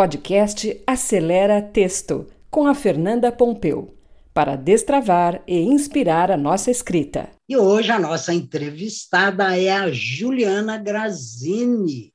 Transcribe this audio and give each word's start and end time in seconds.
Podcast 0.00 0.82
Acelera 0.86 1.60
Texto, 1.60 2.26
com 2.50 2.66
a 2.66 2.74
Fernanda 2.74 3.30
Pompeu, 3.30 3.94
para 4.32 4.56
destravar 4.56 5.42
e 5.46 5.58
inspirar 5.60 6.30
a 6.30 6.38
nossa 6.38 6.70
escrita. 6.70 7.28
E 7.46 7.54
hoje 7.54 7.90
a 7.92 7.98
nossa 7.98 8.32
entrevistada 8.32 9.54
é 9.58 9.68
a 9.68 9.90
Juliana 9.92 10.78
Grazini. 10.78 12.14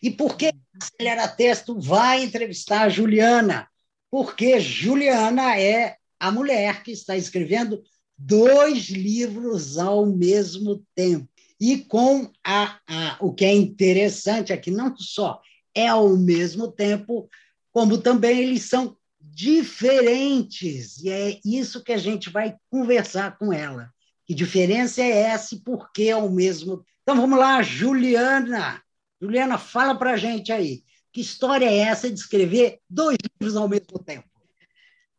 E 0.00 0.12
por 0.12 0.36
que 0.36 0.52
Acelera 0.80 1.26
Texto 1.26 1.76
vai 1.80 2.22
entrevistar 2.22 2.82
a 2.82 2.88
Juliana? 2.88 3.66
Porque 4.08 4.60
Juliana 4.60 5.58
é 5.58 5.96
a 6.20 6.30
mulher 6.30 6.84
que 6.84 6.92
está 6.92 7.16
escrevendo 7.16 7.82
dois 8.16 8.90
livros 8.90 9.76
ao 9.76 10.06
mesmo 10.06 10.84
tempo. 10.94 11.28
E 11.60 11.78
com 11.78 12.30
a, 12.46 12.78
a, 12.86 13.16
o 13.20 13.34
que 13.34 13.44
é 13.44 13.52
interessante 13.52 14.52
é 14.52 14.56
que 14.56 14.70
não 14.70 14.96
só 14.96 15.40
é 15.78 15.88
ao 15.88 16.16
mesmo 16.16 16.70
tempo, 16.70 17.28
como 17.72 17.98
também 17.98 18.40
eles 18.40 18.62
são 18.62 18.96
diferentes. 19.20 20.98
E 21.02 21.10
é 21.10 21.40
isso 21.44 21.82
que 21.82 21.92
a 21.92 21.98
gente 21.98 22.30
vai 22.30 22.56
conversar 22.70 23.38
com 23.38 23.52
ela. 23.52 23.90
Que 24.24 24.34
diferença 24.34 25.00
é 25.00 25.10
essa 25.10 25.54
e 25.54 25.60
por 25.60 25.90
que 25.92 26.10
ao 26.10 26.30
mesmo 26.30 26.84
Então 27.02 27.18
vamos 27.20 27.38
lá, 27.38 27.62
Juliana. 27.62 28.82
Juliana, 29.20 29.58
fala 29.58 29.94
para 29.94 30.12
a 30.12 30.16
gente 30.16 30.52
aí. 30.52 30.82
Que 31.12 31.20
história 31.20 31.66
é 31.66 31.78
essa 31.78 32.10
de 32.10 32.18
escrever 32.18 32.80
dois 32.88 33.16
livros 33.32 33.56
ao 33.56 33.68
mesmo 33.68 33.98
tempo? 33.98 34.28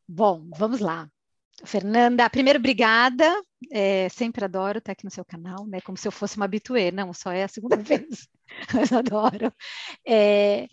Bom, 0.08 0.48
vamos 0.58 0.80
lá. 0.80 1.10
Fernanda, 1.66 2.30
primeiro, 2.30 2.60
obrigada. 2.60 3.26
É, 3.72 4.08
sempre 4.10 4.46
adoro 4.46 4.80
estar 4.80 4.94
aqui 4.94 5.04
no 5.06 5.12
seu 5.12 5.26
canal, 5.26 5.66
né? 5.68 5.82
Como 5.82 5.98
se 5.98 6.08
eu 6.08 6.12
fosse 6.12 6.38
uma 6.38 6.46
habituê. 6.46 6.92
Não, 6.92 7.14
só 7.14 7.32
é 7.32 7.44
a 7.44 7.48
segunda 7.48 7.78
vez. 7.84 8.28
Mas 8.74 8.92
adoro. 8.92 9.54
É, 10.08 10.68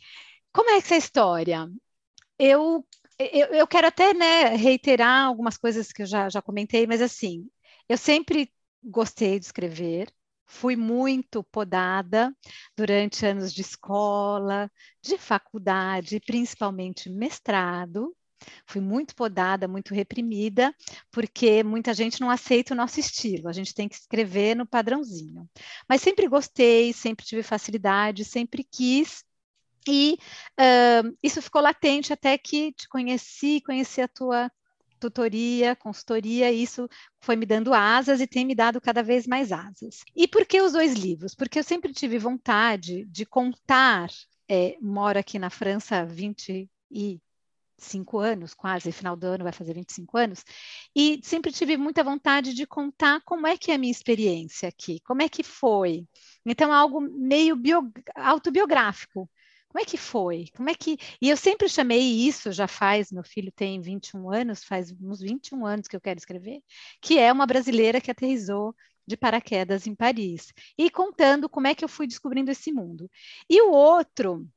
como 0.52 0.70
é 0.70 0.78
essa 0.78 0.96
história? 0.96 1.68
Eu, 2.38 2.86
eu, 3.18 3.46
eu 3.48 3.66
quero 3.66 3.86
até 3.88 4.14
né, 4.14 4.56
reiterar 4.56 5.26
algumas 5.26 5.56
coisas 5.56 5.93
que 5.93 6.02
eu 6.02 6.06
já, 6.06 6.28
já 6.28 6.43
comentei, 6.43 6.87
mas 6.87 7.02
assim, 7.02 7.48
eu 7.88 7.96
sempre 7.98 8.52
gostei 8.82 9.38
de 9.38 9.46
escrever, 9.46 10.12
fui 10.46 10.76
muito 10.76 11.43
podada 11.45 12.34
durante 12.76 13.26
anos 13.26 13.52
de 13.54 13.62
escola, 13.62 14.71
de 15.02 15.18
faculdade, 15.18 16.21
principalmente 16.21 17.10
mestrado. 17.10 18.16
Fui 18.66 18.80
muito 18.80 19.15
podada, 19.15 19.66
muito 19.68 19.95
reprimida, 19.95 20.74
porque 21.10 21.62
muita 21.62 21.95
gente 21.95 22.20
não 22.20 22.30
aceita 22.30 22.74
o 22.74 22.76
nosso 22.76 23.01
estilo, 23.01 23.48
a 23.48 23.52
gente 23.52 23.74
tem 23.74 23.88
que 23.88 23.95
escrever 23.95 24.54
no 24.54 24.66
padrãozinho. 24.66 25.48
Mas 25.88 26.02
sempre 26.02 26.28
gostei, 26.28 26.93
sempre 26.93 27.24
tive 27.24 27.43
facilidade, 27.43 28.24
sempre 28.24 28.65
quis. 28.65 29.24
E 29.88 30.18
uh, 30.59 31.16
isso 31.23 31.40
ficou 31.40 31.62
latente 31.62 32.12
até 32.12 32.37
que 32.37 32.73
te 32.73 32.88
conheci, 32.88 33.60
conheci 33.60 34.01
a 34.01 34.09
tua 34.09 34.50
tutoria, 34.98 35.76
consultoria, 35.76 36.50
e 36.50 36.62
isso 36.62 36.88
foi 37.21 37.37
me 37.37 37.46
dando 37.46 37.73
asas 37.73 38.21
e 38.21 38.26
tem 38.26 38.45
me 38.45 38.54
dado 38.54 38.80
cada 38.80 39.02
vez 39.02 39.26
mais 39.26 39.52
asas. 39.52 40.02
E 40.15 40.26
por 40.26 40.45
que 40.46 40.60
os 40.60 40.73
dois 40.73 40.95
livros? 40.95 41.34
Porque 41.34 41.59
eu 41.59 41.65
sempre 41.65 41.93
tive 41.93 42.18
vontade 42.18 43.04
de 43.04 43.24
contar, 43.24 44.09
é, 44.48 44.76
moro 44.80 45.18
aqui 45.18 45.38
na 45.38 45.50
França 45.50 45.98
há 45.98 46.04
20 46.04 46.68
e 46.90 47.21
cinco 47.79 48.19
anos, 48.19 48.55
quase, 48.55 48.93
final 48.93 49.16
do 49.16 49.27
ano 49.27 49.45
vai 49.45 49.52
fazer 49.52 49.74
25 49.74 50.16
anos, 50.16 50.45
e 50.95 51.21
sempre 51.23 51.52
tive 51.52 51.77
muita 51.77 52.02
vontade 52.02 52.55
de 52.55 52.66
contar 52.66 53.21
como 53.24 53.46
é 53.46 53.57
que 53.57 53.71
é 53.71 53.74
a 53.74 53.79
minha 53.79 53.91
experiência 53.91 54.68
aqui, 54.68 55.01
como 55.01 55.23
é 55.23 55.29
que 55.29 55.43
foi. 55.43 56.07
Então, 56.45 56.73
algo 56.73 57.01
meio 57.01 57.57
bio, 57.57 57.91
autobiográfico. 58.15 59.29
Como 59.68 59.83
é 59.83 59.85
que 59.85 59.99
foi? 59.99 60.46
Como 60.57 60.71
é 60.71 60.74
que. 60.74 60.96
E 61.21 61.29
eu 61.29 61.37
sempre 61.37 61.68
chamei 61.68 62.01
isso, 62.01 62.51
já 62.51 62.66
faz, 62.66 63.13
meu 63.13 63.23
filho 63.23 63.52
tem 63.52 63.80
21 63.80 64.31
anos, 64.31 64.65
faz 64.65 64.91
uns 64.93 65.21
21 65.21 65.66
anos 65.66 65.87
que 65.87 65.94
eu 65.94 66.00
quero 66.00 66.19
escrever, 66.19 66.62
que 67.00 67.19
é 67.19 67.31
uma 67.31 67.47
brasileira 67.47 68.00
que 68.00 68.11
aterrizou 68.11 68.75
de 69.06 69.17
paraquedas 69.17 69.87
em 69.87 69.95
Paris. 69.95 70.53
E 70.79 70.91
contando 70.91 71.49
como 71.49 71.67
é 71.67 71.75
que 71.75 71.84
eu 71.84 71.89
fui 71.89 72.06
descobrindo 72.06 72.50
esse 72.50 72.73
mundo. 72.73 73.11
E 73.50 73.61
o 73.62 73.71
outro, 73.71 74.49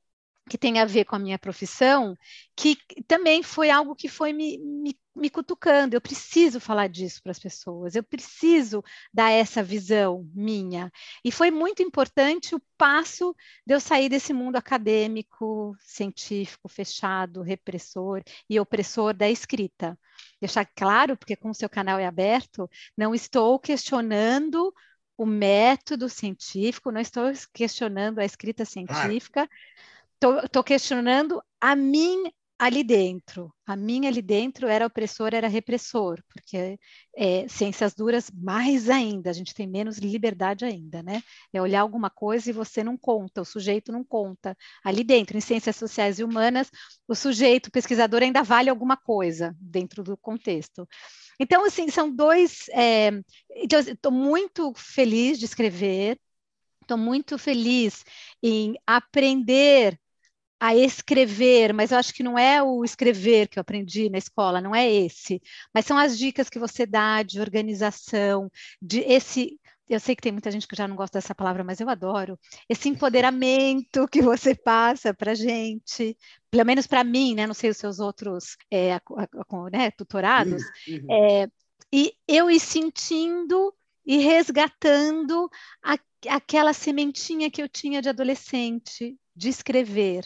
que 0.50 0.58
tem 0.58 0.80
a 0.80 0.86
ver 0.86 1.06
com 1.06 1.16
a 1.16 1.20
minha 1.20 1.40
profissão, 1.40 2.18
que 2.56 2.76
também 3.08 3.42
foi 3.42 3.70
algo 3.70 3.96
que 3.96 4.10
foi 4.10 4.34
me, 4.34 4.58
me, 4.58 5.00
me 5.16 5.30
cutucando. 5.30 5.96
Eu 5.96 6.02
preciso 6.02 6.60
falar 6.60 6.88
disso 6.88 7.22
para 7.24 7.32
as 7.32 7.40
pessoas, 7.40 7.96
eu 7.96 8.04
preciso 8.04 8.84
dar 9.14 9.30
essa 9.30 9.64
visão 9.64 10.28
minha. 10.34 10.92
E 11.24 11.32
foi 11.32 11.52
muito 11.52 11.84
importante 11.84 12.56
o 12.56 12.62
passo 12.78 13.36
de 13.66 13.74
eu 13.74 13.80
sair 13.80 14.10
desse 14.10 14.34
mundo 14.34 14.58
acadêmico, 14.58 15.76
científico, 15.80 16.68
fechado, 16.68 17.42
repressor 17.42 18.22
e 18.50 18.60
opressor 18.60 19.14
da 19.14 19.30
escrita. 19.30 19.98
Deixar 20.42 20.66
claro, 20.66 21.16
porque 21.16 21.36
como 21.36 21.52
o 21.52 21.56
seu 21.56 21.70
canal 21.70 22.00
é 22.00 22.06
aberto, 22.06 22.70
não 22.98 23.14
estou 23.14 23.60
questionando 23.60 24.74
o 25.16 25.26
método 25.26 26.10
científico, 26.10 26.92
não 26.92 27.02
estou 27.02 27.26
questionando 27.54 28.20
a 28.20 28.26
escrita 28.26 28.66
científica. 28.66 29.48
Claro 29.48 29.50
Estou 30.22 30.64
questionando 30.64 31.42
a 31.62 31.76
mim 31.76 32.30
ali 32.60 32.84
dentro. 32.84 33.54
A 33.66 33.74
mim 33.74 34.06
ali 34.06 34.22
dentro 34.22 34.68
era 34.68 34.86
opressor, 34.86 35.34
era 35.34 35.48
repressor, 35.48 36.22
porque 36.28 36.78
é, 37.16 37.48
ciências 37.48 37.94
duras, 37.94 38.30
mais 38.30 38.90
ainda, 38.90 39.30
a 39.30 39.34
gente 39.34 39.54
tem 39.54 39.66
menos 39.66 39.98
liberdade 39.98 40.66
ainda, 40.66 41.02
né? 41.02 41.24
É 41.54 41.62
olhar 41.62 41.80
alguma 41.80 42.10
coisa 42.10 42.50
e 42.50 42.54
você 42.54 42.84
não 42.84 42.98
conta, 42.98 43.42
o 43.42 43.46
sujeito 43.46 43.94
não 43.94 44.04
conta. 44.04 44.58
Ali 44.84 45.06
dentro, 45.06 45.38
em 45.38 45.42
ciências 45.42 45.78
sociais 45.78 46.20
e 46.20 46.24
humanas, 46.24 46.70
o 47.08 47.16
sujeito, 47.16 47.68
o 47.68 47.72
pesquisador, 47.72 48.22
ainda 48.22 48.44
vale 48.44 48.70
alguma 48.70 48.98
coisa 48.98 49.56
dentro 49.58 50.04
do 50.04 50.18
contexto. 50.18 50.86
Então, 51.40 51.64
assim, 51.64 51.88
são 51.90 52.14
dois. 52.14 52.68
É, 52.74 53.12
então, 53.56 53.80
estou 53.80 54.12
muito 54.12 54.74
feliz 54.76 55.40
de 55.40 55.46
escrever, 55.46 56.20
estou 56.82 56.98
muito 56.98 57.38
feliz 57.38 58.04
em 58.44 58.76
aprender 58.86 59.98
a 60.60 60.76
escrever, 60.76 61.74
mas 61.74 61.92
eu 61.92 61.98
acho 61.98 62.14
que 62.14 62.24
não 62.24 62.38
é 62.38 62.62
o 62.62 62.84
escrever 62.84 63.48
que 63.48 63.58
eu 63.58 63.62
aprendi 63.62 64.10
na 64.10 64.18
escola, 64.18 64.60
não 64.60 64.76
é 64.76 64.92
esse, 64.92 65.42
mas 65.74 65.86
são 65.86 65.98
as 65.98 66.18
dicas 66.18 66.50
que 66.50 66.60
você 66.60 66.86
dá 66.86 67.24
de 67.24 67.40
organização, 67.40 68.52
de 68.82 69.00
esse 69.00 69.60
eu 69.90 70.00
sei 70.00 70.16
que 70.16 70.22
tem 70.22 70.32
muita 70.32 70.52
gente 70.52 70.68
que 70.68 70.76
já 70.76 70.88
não 70.88 70.96
gosta 70.96 71.18
dessa 71.18 71.34
palavra, 71.34 71.64
mas 71.64 71.80
eu 71.80 71.90
adoro 71.90 72.40
esse 72.70 72.88
empoderamento 72.88 74.08
que 74.08 74.22
você 74.22 74.54
passa 74.54 75.16
para 75.16 75.34
gente, 75.34 76.16
pelo 76.52 76.64
menos 76.64 76.86
para 76.86 77.04
mim, 77.04 77.34
né? 77.34 77.48
Não 77.48 77.56
sei 77.56 77.72
os 77.72 77.78
seus 77.78 78.00
outros 78.00 78.56
é, 78.70 78.94
a, 78.94 78.98
a, 78.98 79.70
né, 79.72 79.90
tutorados, 79.90 80.62
uhum. 80.88 81.08
é, 81.10 81.48
e 81.92 82.14
eu 82.28 82.52
ir 82.52 82.60
sentindo 82.60 83.74
e 84.06 84.18
resgatando 84.18 85.50
a, 85.84 85.98
aquela 86.28 86.72
sementinha 86.72 87.50
que 87.50 87.62
eu 87.62 87.68
tinha 87.68 88.00
de 88.00 88.10
adolescente 88.10 89.18
de 89.36 89.50
escrever, 89.50 90.24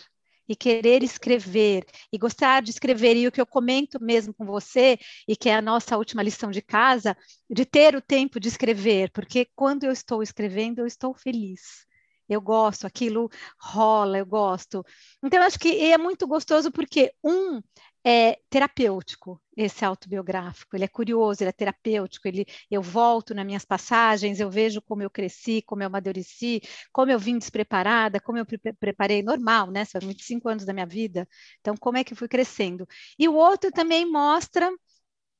e 0.48 0.56
querer 0.56 1.04
escrever 1.04 1.86
e 2.12 2.18
gostar 2.18 2.62
de 2.62 2.72
escrever, 2.72 3.16
e 3.16 3.28
o 3.28 3.32
que 3.32 3.42
eu 3.42 3.46
comento 3.46 4.02
mesmo 4.02 4.34
com 4.34 4.46
você, 4.46 4.98
e 5.28 5.36
que 5.36 5.50
é 5.50 5.56
a 5.56 5.62
nossa 5.62 5.98
última 5.98 6.24
lição 6.24 6.52
de 6.52 6.62
casa, 6.62 7.16
de 7.50 7.66
ter 7.66 7.96
o 7.96 8.02
tempo 8.02 8.40
de 8.40 8.48
escrever, 8.48 9.12
porque 9.12 9.48
quando 9.56 9.84
eu 9.84 9.92
estou 9.92 10.22
escrevendo, 10.22 10.80
eu 10.80 10.88
estou 10.88 11.14
feliz. 11.14 11.86
Eu 12.28 12.42
gosto, 12.42 12.88
aquilo 12.88 13.30
rola, 13.60 14.18
eu 14.18 14.26
gosto. 14.26 14.84
Então, 15.22 15.40
eu 15.40 15.46
acho 15.46 15.60
que 15.60 15.92
é 15.92 15.98
muito 15.98 16.26
gostoso 16.26 16.72
porque, 16.72 17.14
um, 17.24 17.62
é 18.06 18.38
terapêutico 18.50 19.42
esse 19.56 19.86
autobiográfico, 19.86 20.76
ele 20.76 20.84
é 20.86 20.88
curioso, 20.88 21.44
ele 21.44 21.50
é 21.50 21.54
terapêutico, 21.54 22.28
ele, 22.28 22.46
eu 22.70 22.82
volto 22.82 23.34
nas 23.36 23.46
minhas 23.46 23.64
passagens, 23.66 24.40
eu 24.40 24.50
vejo 24.50 24.82
como 24.82 25.04
eu 25.04 25.10
cresci, 25.10 25.62
como 25.62 25.84
eu 25.84 25.88
amadureci, 25.88 26.62
como 26.92 27.12
eu 27.12 27.20
vim 27.20 27.38
despreparada, 27.38 28.20
como 28.20 28.38
eu 28.40 28.46
pre 28.46 28.58
preparei 28.74 29.22
normal, 29.24 29.70
né? 29.72 29.86
São 29.86 30.02
25 30.02 30.50
anos 30.50 30.66
da 30.66 30.74
minha 30.74 30.86
vida, 30.88 31.28
então 31.60 31.76
como 31.78 31.98
é 31.98 32.04
que 32.04 32.16
fui 32.16 32.28
crescendo. 32.28 32.88
E 33.18 33.28
o 33.30 33.36
outro 33.36 33.72
também 33.72 34.10
mostra, 34.10 34.70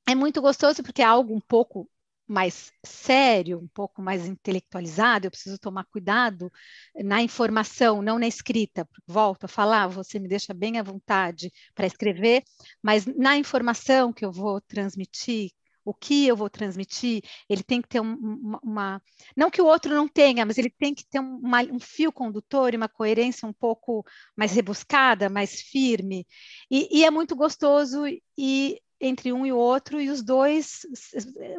é 0.08 0.16
muito 0.16 0.42
gostoso 0.42 0.84
porque 0.84 1.02
é 1.02 1.06
algo 1.06 1.36
um 1.36 1.42
pouco 1.42 1.90
mais 2.28 2.72
sério, 2.86 3.60
um 3.60 3.68
pouco 3.68 4.02
mais 4.02 4.26
intelectualizado, 4.26 5.28
eu 5.28 5.32
preciso 5.32 5.60
tomar 5.60 5.86
cuidado 5.86 6.52
na 6.96 7.22
informação, 7.22 8.02
não 8.02 8.18
na 8.18 8.28
escrita. 8.28 8.88
Volto 9.08 9.46
a 9.46 9.48
falar, 9.48 9.88
você 9.88 10.20
me 10.20 10.28
deixa 10.28 10.54
bem 10.54 10.80
à 10.80 10.84
vontade 10.84 11.52
para 11.76 11.86
escrever, 11.88 12.44
mas 12.82 13.06
na 13.06 13.38
informação 13.38 14.14
que 14.14 14.26
eu 14.26 14.32
vou 14.32 14.62
transmitir, 14.62 15.52
o 15.86 15.94
que 15.94 16.28
eu 16.28 16.36
vou 16.36 16.50
transmitir, 16.50 17.22
ele 17.50 17.64
tem 17.64 17.82
que 17.82 17.90
ter 17.90 18.00
uma, 18.00 18.60
uma, 18.64 19.02
não 19.36 19.52
que 19.52 19.62
o 19.62 19.66
outro 19.66 19.94
não 19.94 20.08
tenha, 20.08 20.46
mas 20.46 20.58
ele 20.58 20.70
tem 20.70 20.94
que 20.96 21.06
ter 21.06 21.20
uma, 21.20 21.62
um 21.64 21.80
fio 21.80 22.12
condutor 22.12 22.74
e 22.74 22.78
uma 22.78 22.88
coerência 22.88 23.48
um 23.48 23.54
pouco 23.54 24.06
mais 24.36 24.54
rebuscada, 24.54 25.30
mais 25.30 25.62
firme, 25.62 26.26
e, 26.72 27.00
e 27.00 27.06
é 27.06 27.12
muito 27.12 27.36
gostoso 27.36 28.06
e 28.38 28.82
entre 29.04 29.34
um 29.34 29.46
e 29.46 29.52
outro, 29.52 30.00
e 30.00 30.10
os 30.10 30.24
dois, 30.24 30.86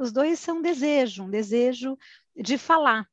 os 0.01 0.11
dois 0.11 0.41
são 0.41 0.59
um 0.59 0.63
desejo, 0.63 1.25
um 1.25 1.31
desejo 1.31 1.99
de 2.35 2.57
falar, 2.57 3.07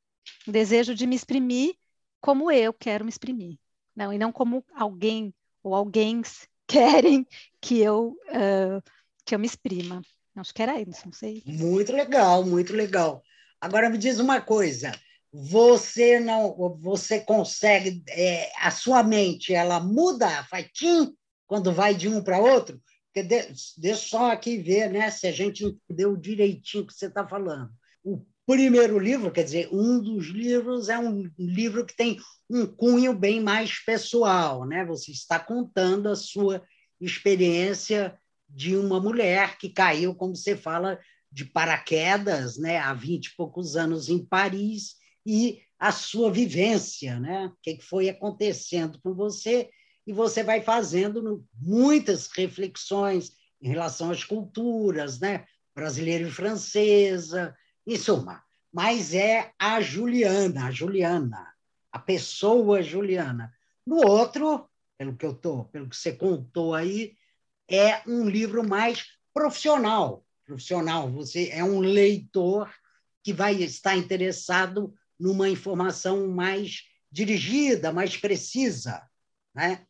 um 0.48 0.52
desejo 0.52 0.94
de 0.94 1.06
me 1.06 1.14
exprimir 1.14 1.74
como 2.18 2.50
eu 2.50 2.72
quero 2.72 3.04
me 3.04 3.10
exprimir, 3.10 3.58
não, 3.94 4.10
e 4.10 4.16
não 4.16 4.32
como 4.32 4.64
alguém 4.74 5.34
ou 5.62 5.74
alguém 5.74 6.22
querem 6.66 7.26
que 7.60 7.78
eu, 7.78 8.16
uh, 8.28 8.82
que 9.24 9.34
eu 9.34 9.38
me 9.38 9.46
exprima. 9.46 10.00
Acho 10.34 10.54
que 10.54 10.62
era 10.62 10.80
isso, 10.80 11.02
não 11.04 11.12
sei. 11.12 11.42
Muito 11.44 11.92
legal, 11.92 12.42
muito 12.42 12.72
legal. 12.72 13.22
Agora 13.60 13.90
me 13.90 13.98
diz 13.98 14.18
uma 14.18 14.40
coisa, 14.40 14.92
você 15.30 16.18
não, 16.18 16.56
você 16.80 17.20
consegue, 17.20 18.02
é, 18.08 18.50
a 18.58 18.70
sua 18.70 19.02
mente, 19.02 19.52
ela 19.52 19.78
muda, 19.78 20.42
faz 20.44 20.66
tim, 20.72 21.14
quando 21.46 21.70
vai 21.70 21.94
de 21.94 22.08
um 22.08 22.24
para 22.24 22.38
outro? 22.38 22.80
Deixa 23.14 23.96
só 23.96 24.32
aqui 24.32 24.56
ver 24.58 24.90
né, 24.90 25.10
se 25.10 25.26
a 25.26 25.32
gente 25.32 25.64
entendeu 25.64 26.16
direitinho 26.16 26.84
o 26.84 26.86
que 26.86 26.94
você 26.94 27.06
está 27.06 27.26
falando. 27.26 27.70
O 28.02 28.24
primeiro 28.46 28.98
livro, 28.98 29.30
quer 29.30 29.44
dizer, 29.44 29.68
um 29.70 30.00
dos 30.00 30.28
livros 30.28 30.88
é 30.88 30.98
um 30.98 31.30
livro 31.38 31.84
que 31.84 31.94
tem 31.94 32.18
um 32.48 32.66
cunho 32.66 33.14
bem 33.14 33.40
mais 33.40 33.78
pessoal, 33.78 34.66
né? 34.66 34.84
Você 34.84 35.12
está 35.12 35.38
contando 35.38 36.08
a 36.08 36.16
sua 36.16 36.62
experiência 37.00 38.18
de 38.48 38.76
uma 38.76 39.00
mulher 39.00 39.56
que 39.58 39.68
caiu, 39.68 40.14
como 40.14 40.34
você 40.34 40.56
fala, 40.56 40.98
de 41.30 41.44
paraquedas, 41.44 42.58
né, 42.58 42.78
há 42.78 42.92
20 42.92 43.26
e 43.26 43.36
poucos 43.36 43.76
anos 43.76 44.08
em 44.08 44.22
Paris, 44.22 44.96
e 45.24 45.62
a 45.78 45.90
sua 45.90 46.30
vivência, 46.30 47.18
né? 47.18 47.46
O 47.46 47.56
que 47.62 47.80
foi 47.80 48.08
acontecendo 48.08 49.00
com 49.02 49.14
você, 49.14 49.70
e 50.06 50.12
você 50.12 50.42
vai 50.42 50.60
fazendo 50.60 51.46
muitas 51.54 52.28
reflexões 52.28 53.32
em 53.60 53.68
relação 53.68 54.10
às 54.10 54.24
culturas, 54.24 55.20
né? 55.20 55.46
Brasileira 55.74 56.26
e 56.26 56.30
francesa, 56.30 57.56
em 57.86 57.96
suma. 57.96 58.42
Mas 58.72 59.14
é 59.14 59.52
a 59.58 59.80
Juliana, 59.80 60.66
a 60.66 60.70
Juliana, 60.70 61.54
a 61.90 61.98
pessoa 61.98 62.82
Juliana. 62.82 63.54
No 63.86 64.06
outro, 64.06 64.68
pelo 64.98 65.16
que 65.16 65.26
eu 65.26 65.34
tô, 65.34 65.64
pelo 65.66 65.88
que 65.88 65.96
você 65.96 66.12
contou 66.12 66.74
aí, 66.74 67.16
é 67.68 68.02
um 68.06 68.28
livro 68.28 68.66
mais 68.66 69.06
profissional. 69.32 70.24
Profissional, 70.44 71.10
você 71.10 71.48
é 71.50 71.62
um 71.62 71.80
leitor 71.80 72.72
que 73.22 73.32
vai 73.32 73.54
estar 73.62 73.96
interessado 73.96 74.94
numa 75.18 75.48
informação 75.48 76.26
mais 76.28 76.82
dirigida, 77.10 77.92
mais 77.92 78.16
precisa, 78.16 79.02
né? 79.54 79.86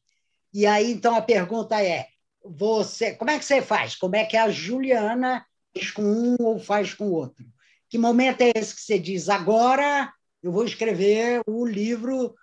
E 0.52 0.66
aí 0.66 0.90
então 0.90 1.14
a 1.14 1.22
pergunta 1.22 1.82
é: 1.82 2.08
você, 2.44 3.14
como 3.14 3.30
é 3.30 3.38
que 3.38 3.44
você 3.44 3.62
faz? 3.62 3.94
Como 3.94 4.16
é 4.16 4.24
que 4.24 4.36
a 4.36 4.50
Juliana 4.50 5.44
faz 5.74 5.90
com 5.90 6.02
um 6.02 6.36
ou 6.40 6.58
faz 6.58 6.94
com 6.94 7.08
o 7.08 7.12
outro? 7.12 7.44
Que 7.88 7.98
momento 7.98 8.40
é 8.40 8.52
esse 8.54 8.74
que 8.74 8.80
você 8.80 8.98
diz 8.98 9.28
agora? 9.28 10.12
Eu 10.42 10.50
vou 10.50 10.64
escrever 10.64 11.42
o 11.46 11.64
livro 11.64 12.34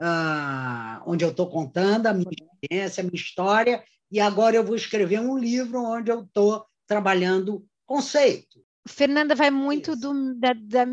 ah, 0.00 1.02
onde 1.06 1.24
eu 1.24 1.30
estou 1.30 1.48
contando 1.48 2.06
a 2.06 2.14
minha 2.14 2.30
experiência, 2.30 3.00
a 3.00 3.04
minha 3.04 3.20
história, 3.20 3.84
e 4.10 4.20
agora 4.20 4.56
eu 4.56 4.64
vou 4.64 4.76
escrever 4.76 5.20
um 5.20 5.38
livro 5.38 5.82
onde 5.82 6.10
eu 6.10 6.22
estou 6.22 6.66
trabalhando 6.86 7.66
conceito. 7.84 8.64
Fernanda, 8.86 9.34
vai 9.34 9.50
muito 9.50 9.96
do, 9.96 10.34
da, 10.34 10.52
da, 10.52 10.86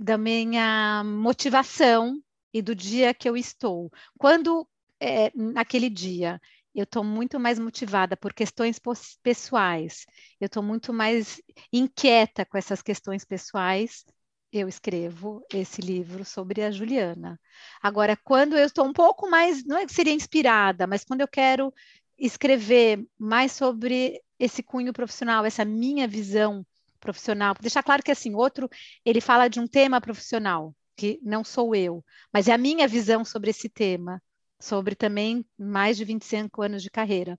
da, 0.00 0.18
minha 0.18 1.02
motivação 1.04 2.20
e 2.52 2.60
do 2.60 2.74
dia 2.74 3.14
que 3.14 3.28
eu 3.28 3.36
estou. 3.36 3.90
Quando, 4.18 4.66
é, 5.00 5.30
naquele 5.34 5.88
dia, 5.90 6.40
eu 6.74 6.84
estou 6.84 7.02
muito 7.02 7.40
mais 7.40 7.58
motivada 7.58 8.16
por 8.16 8.32
questões 8.32 8.80
pessoais, 9.22 10.04
eu 10.40 10.46
estou 10.46 10.62
muito 10.62 10.92
mais 10.92 11.40
inquieta 11.72 12.44
com 12.44 12.56
essas 12.56 12.82
questões 12.82 13.24
pessoais, 13.24 14.04
eu 14.52 14.68
escrevo 14.68 15.44
esse 15.52 15.80
livro 15.80 16.24
sobre 16.24 16.62
a 16.62 16.70
Juliana. 16.70 17.38
Agora, 17.82 18.16
quando 18.16 18.56
eu 18.56 18.64
estou 18.66 18.86
um 18.86 18.92
pouco 18.92 19.28
mais, 19.28 19.64
não 19.64 19.76
é 19.76 19.86
que 19.86 19.92
seria 19.92 20.12
inspirada, 20.12 20.86
mas 20.86 21.04
quando 21.04 21.20
eu 21.20 21.28
quero 21.28 21.72
escrever 22.18 23.06
mais 23.18 23.52
sobre 23.52 24.20
esse 24.38 24.62
cunho 24.62 24.92
profissional, 24.92 25.44
essa 25.44 25.64
minha 25.64 26.08
visão 26.08 26.64
profissional. 27.00 27.54
Deixar 27.60 27.82
claro 27.82 28.02
que 28.02 28.10
assim, 28.10 28.34
outro, 28.34 28.68
ele 29.04 29.20
fala 29.20 29.48
de 29.48 29.60
um 29.60 29.66
tema 29.66 30.00
profissional, 30.00 30.74
que 30.96 31.20
não 31.22 31.44
sou 31.44 31.74
eu, 31.74 32.04
mas 32.32 32.48
é 32.48 32.52
a 32.52 32.58
minha 32.58 32.88
visão 32.88 33.24
sobre 33.24 33.50
esse 33.50 33.68
tema, 33.68 34.20
sobre 34.60 34.94
também 34.94 35.44
mais 35.58 35.96
de 35.96 36.04
25 36.04 36.62
anos 36.62 36.82
de 36.82 36.90
carreira. 36.90 37.38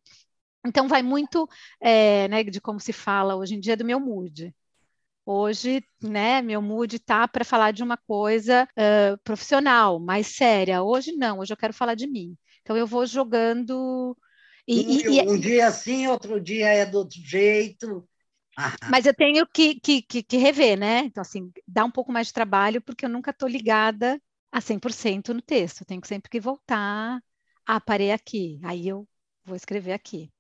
Então 0.65 0.87
vai 0.87 1.01
muito 1.01 1.47
é, 1.79 2.27
né, 2.27 2.43
de 2.43 2.59
como 2.59 2.79
se 2.79 2.91
fala 2.91 3.35
hoje 3.35 3.55
em 3.55 3.59
dia 3.59 3.77
do 3.77 3.85
meu 3.85 3.99
mood. 3.99 4.53
Hoje, 5.25 5.83
né, 6.01 6.41
meu 6.41 6.61
mood 6.61 6.97
tá 6.99 7.27
para 7.27 7.45
falar 7.45 7.71
de 7.71 7.83
uma 7.83 7.97
coisa 7.97 8.67
uh, 8.71 9.17
profissional, 9.23 9.99
mais 9.99 10.27
séria. 10.27 10.81
Hoje 10.81 11.11
não, 11.13 11.39
hoje 11.39 11.53
eu 11.53 11.57
quero 11.57 11.73
falar 11.73 11.95
de 11.95 12.07
mim. 12.07 12.35
Então 12.61 12.75
eu 12.75 12.87
vou 12.87 13.05
jogando 13.05 14.17
e, 14.67 15.01
e, 15.01 15.21
um, 15.27 15.39
dia 15.39 15.67
assim, 15.67 16.07
outro 16.07 16.39
dia 16.39 16.67
é 16.67 16.85
do 16.85 16.99
outro 16.99 17.19
jeito. 17.19 18.07
Mas 18.87 19.07
eu 19.07 19.13
tenho 19.15 19.47
que, 19.47 19.79
que, 19.79 20.01
que, 20.01 20.21
que, 20.21 20.37
rever, 20.37 20.77
né? 20.77 20.99
Então, 21.05 21.21
assim, 21.21 21.51
dá 21.67 21.83
um 21.83 21.89
pouco 21.89 22.11
mais 22.11 22.27
de 22.27 22.33
trabalho, 22.33 22.79
porque 22.79 23.05
eu 23.05 23.09
nunca 23.09 23.31
estou 23.31 23.49
ligada 23.49 24.21
a 24.51 24.59
100% 24.61 25.29
no 25.29 25.41
texto. 25.41 25.81
Eu 25.81 25.85
tenho 25.85 26.01
sempre 26.05 26.29
que 26.29 26.39
voltar. 26.39 27.21
Ah, 27.65 27.79
parei 27.79 28.11
aqui. 28.11 28.59
Aí 28.63 28.87
eu 28.87 29.07
vou 29.43 29.55
escrever 29.55 29.93
aqui. 29.93 30.31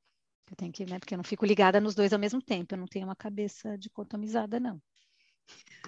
Eu 0.49 0.55
tenho 0.55 0.71
que, 0.71 0.85
né? 0.85 0.99
Porque 0.99 1.13
eu 1.13 1.17
não 1.17 1.23
fico 1.23 1.45
ligada 1.45 1.79
nos 1.79 1.93
dois 1.93 2.11
ao 2.11 2.19
mesmo 2.19 2.41
tempo. 2.41 2.73
Eu 2.73 2.79
não 2.79 2.87
tenho 2.87 3.05
uma 3.05 3.15
cabeça 3.15 3.77
dicotomizada, 3.77 4.59
não. 4.59 4.81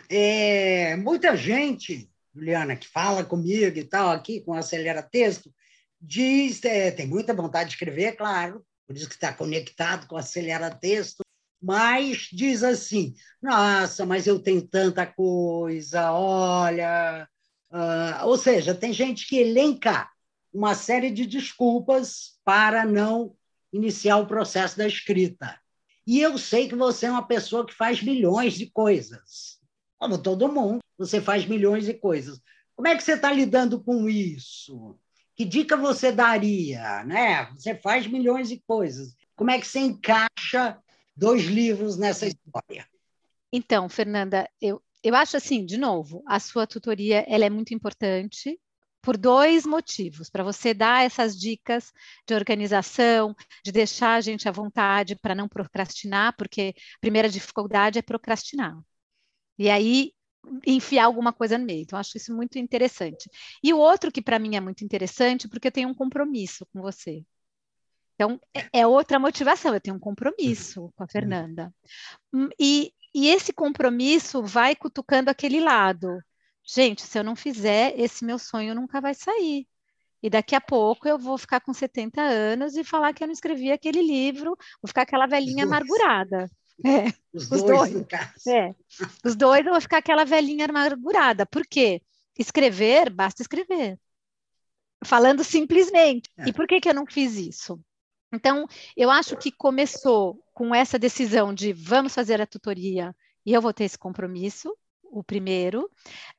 É, 0.09 0.95
muita 0.97 1.35
gente, 1.35 2.09
Juliana, 2.33 2.75
que 2.75 2.87
fala 2.87 3.23
comigo 3.23 3.77
e 3.77 3.83
tal, 3.83 4.09
aqui 4.09 4.41
com 4.41 4.53
Acelera 4.53 5.01
Texto, 5.01 5.53
diz, 5.99 6.63
é, 6.63 6.91
tem 6.91 7.07
muita 7.07 7.33
vontade 7.33 7.69
de 7.69 7.75
escrever, 7.75 8.15
claro, 8.15 8.65
por 8.87 8.95
isso 8.95 9.07
que 9.07 9.15
está 9.15 9.33
conectado 9.33 10.07
com 10.07 10.17
Acelera 10.17 10.69
Texto, 10.69 11.21
mas 11.61 12.27
diz 12.31 12.63
assim: 12.63 13.13
nossa, 13.41 14.05
mas 14.05 14.25
eu 14.25 14.39
tenho 14.39 14.67
tanta 14.67 15.05
coisa, 15.05 16.11
olha. 16.11 17.27
Uh, 17.71 18.25
ou 18.25 18.37
seja, 18.37 18.75
tem 18.75 18.91
gente 18.91 19.27
que 19.27 19.37
elenca 19.37 20.09
uma 20.53 20.75
série 20.75 21.09
de 21.09 21.25
desculpas 21.25 22.37
para 22.43 22.85
não 22.85 23.33
iniciar 23.71 24.17
o 24.17 24.27
processo 24.27 24.77
da 24.77 24.85
escrita. 24.85 25.57
E 26.05 26.19
eu 26.19 26.37
sei 26.37 26.67
que 26.67 26.75
você 26.75 27.05
é 27.05 27.11
uma 27.11 27.25
pessoa 27.25 27.65
que 27.65 27.73
faz 27.73 28.01
milhões 28.03 28.53
de 28.53 28.69
coisas. 28.69 29.59
Como 29.97 30.21
todo 30.21 30.51
mundo, 30.51 30.79
você 30.97 31.21
faz 31.21 31.45
milhões 31.45 31.85
de 31.85 31.93
coisas. 31.93 32.41
Como 32.75 32.87
é 32.87 32.95
que 32.95 33.03
você 33.03 33.13
está 33.13 33.31
lidando 33.31 33.81
com 33.81 34.09
isso? 34.09 34.99
Que 35.35 35.45
dica 35.45 35.77
você 35.77 36.11
daria? 36.11 37.03
Né? 37.05 37.45
Você 37.53 37.75
faz 37.75 38.07
milhões 38.07 38.49
de 38.49 38.59
coisas. 38.67 39.15
Como 39.35 39.51
é 39.51 39.59
que 39.59 39.67
você 39.67 39.79
encaixa 39.79 40.77
dois 41.15 41.43
livros 41.43 41.97
nessa 41.97 42.27
história? 42.27 42.85
Então, 43.53 43.87
Fernanda, 43.87 44.49
eu, 44.59 44.81
eu 45.03 45.15
acho 45.15 45.37
assim, 45.37 45.65
de 45.65 45.77
novo, 45.77 46.23
a 46.27 46.39
sua 46.39 46.67
tutoria 46.67 47.25
ela 47.27 47.45
é 47.45 47.49
muito 47.49 47.73
importante 47.73 48.59
por 49.01 49.17
dois 49.17 49.65
motivos, 49.65 50.29
para 50.29 50.43
você 50.43 50.73
dar 50.73 51.03
essas 51.03 51.35
dicas 51.37 51.91
de 52.27 52.35
organização, 52.35 53.35
de 53.65 53.71
deixar 53.71 54.15
a 54.15 54.21
gente 54.21 54.47
à 54.47 54.51
vontade 54.51 55.15
para 55.15 55.33
não 55.33 55.47
procrastinar, 55.49 56.35
porque 56.37 56.75
a 56.97 56.99
primeira 56.99 57.27
dificuldade 57.29 57.97
é 57.97 58.01
procrastinar. 58.01 58.77
E 59.57 59.69
aí 59.69 60.13
enfiar 60.65 61.05
alguma 61.05 61.33
coisa 61.33 61.57
no 61.57 61.65
meio. 61.65 61.81
Então, 61.81 61.97
acho 61.99 62.17
isso 62.17 62.35
muito 62.35 62.57
interessante. 62.57 63.29
E 63.63 63.73
o 63.73 63.77
outro 63.77 64.11
que 64.11 64.21
para 64.21 64.39
mim 64.39 64.55
é 64.55 64.59
muito 64.59 64.83
interessante, 64.83 65.47
porque 65.47 65.67
eu 65.67 65.71
tenho 65.71 65.89
um 65.89 65.93
compromisso 65.93 66.65
com 66.73 66.81
você. 66.81 67.23
Então, 68.15 68.39
é, 68.53 68.81
é 68.81 68.87
outra 68.87 69.19
motivação, 69.19 69.73
eu 69.73 69.81
tenho 69.81 69.95
um 69.95 69.99
compromisso 69.99 70.91
com 70.95 71.03
a 71.03 71.07
Fernanda. 71.07 71.73
Hum, 72.33 72.49
e, 72.59 72.93
e 73.13 73.29
esse 73.29 73.51
compromisso 73.51 74.43
vai 74.43 74.75
cutucando 74.75 75.29
aquele 75.29 75.59
lado. 75.59 76.19
Gente, 76.63 77.01
se 77.01 77.17
eu 77.17 77.23
não 77.23 77.35
fizer, 77.35 77.99
esse 77.99 78.23
meu 78.23 78.39
sonho 78.39 78.75
nunca 78.75 79.01
vai 79.01 79.13
sair. 79.13 79.67
E 80.23 80.29
daqui 80.29 80.55
a 80.55 80.61
pouco 80.61 81.07
eu 81.07 81.17
vou 81.17 81.37
ficar 81.37 81.59
com 81.61 81.73
70 81.73 82.21
anos 82.21 82.75
e 82.75 82.83
falar 82.83 83.13
que 83.13 83.23
eu 83.23 83.27
não 83.27 83.33
escrevi 83.33 83.71
aquele 83.71 84.01
livro, 84.01 84.55
vou 84.81 84.87
ficar 84.87 85.01
aquela 85.01 85.27
velhinha 85.27 85.63
amargurada. 85.65 86.49
É, 86.83 87.13
os, 87.31 87.43
os 87.51 87.61
dois, 87.61 87.91
dois. 87.91 88.47
É. 88.47 88.73
Os 89.23 89.35
dois 89.35 89.63
eu 89.63 89.71
vou 89.71 89.79
ficar 89.81 89.97
aquela 89.97 90.25
velhinha 90.25 90.65
amargurada. 90.65 91.45
Por 91.45 91.63
quê? 91.63 92.01
Escrever, 92.35 93.11
basta 93.11 93.43
escrever. 93.43 93.99
Falando 95.05 95.43
simplesmente. 95.43 96.27
É. 96.35 96.49
E 96.49 96.53
por 96.53 96.65
que, 96.65 96.81
que 96.81 96.89
eu 96.89 96.93
não 96.95 97.05
fiz 97.05 97.35
isso? 97.35 97.79
Então, 98.33 98.65
eu 98.95 99.11
acho 99.11 99.35
que 99.35 99.51
começou 99.51 100.41
com 100.53 100.73
essa 100.73 100.97
decisão 100.97 101.53
de 101.53 101.73
vamos 101.73 102.13
fazer 102.13 102.41
a 102.41 102.47
tutoria 102.47 103.15
e 103.45 103.53
eu 103.53 103.61
vou 103.61 103.73
ter 103.73 103.83
esse 103.85 103.97
compromisso, 103.97 104.73
o 105.11 105.23
primeiro, 105.23 105.89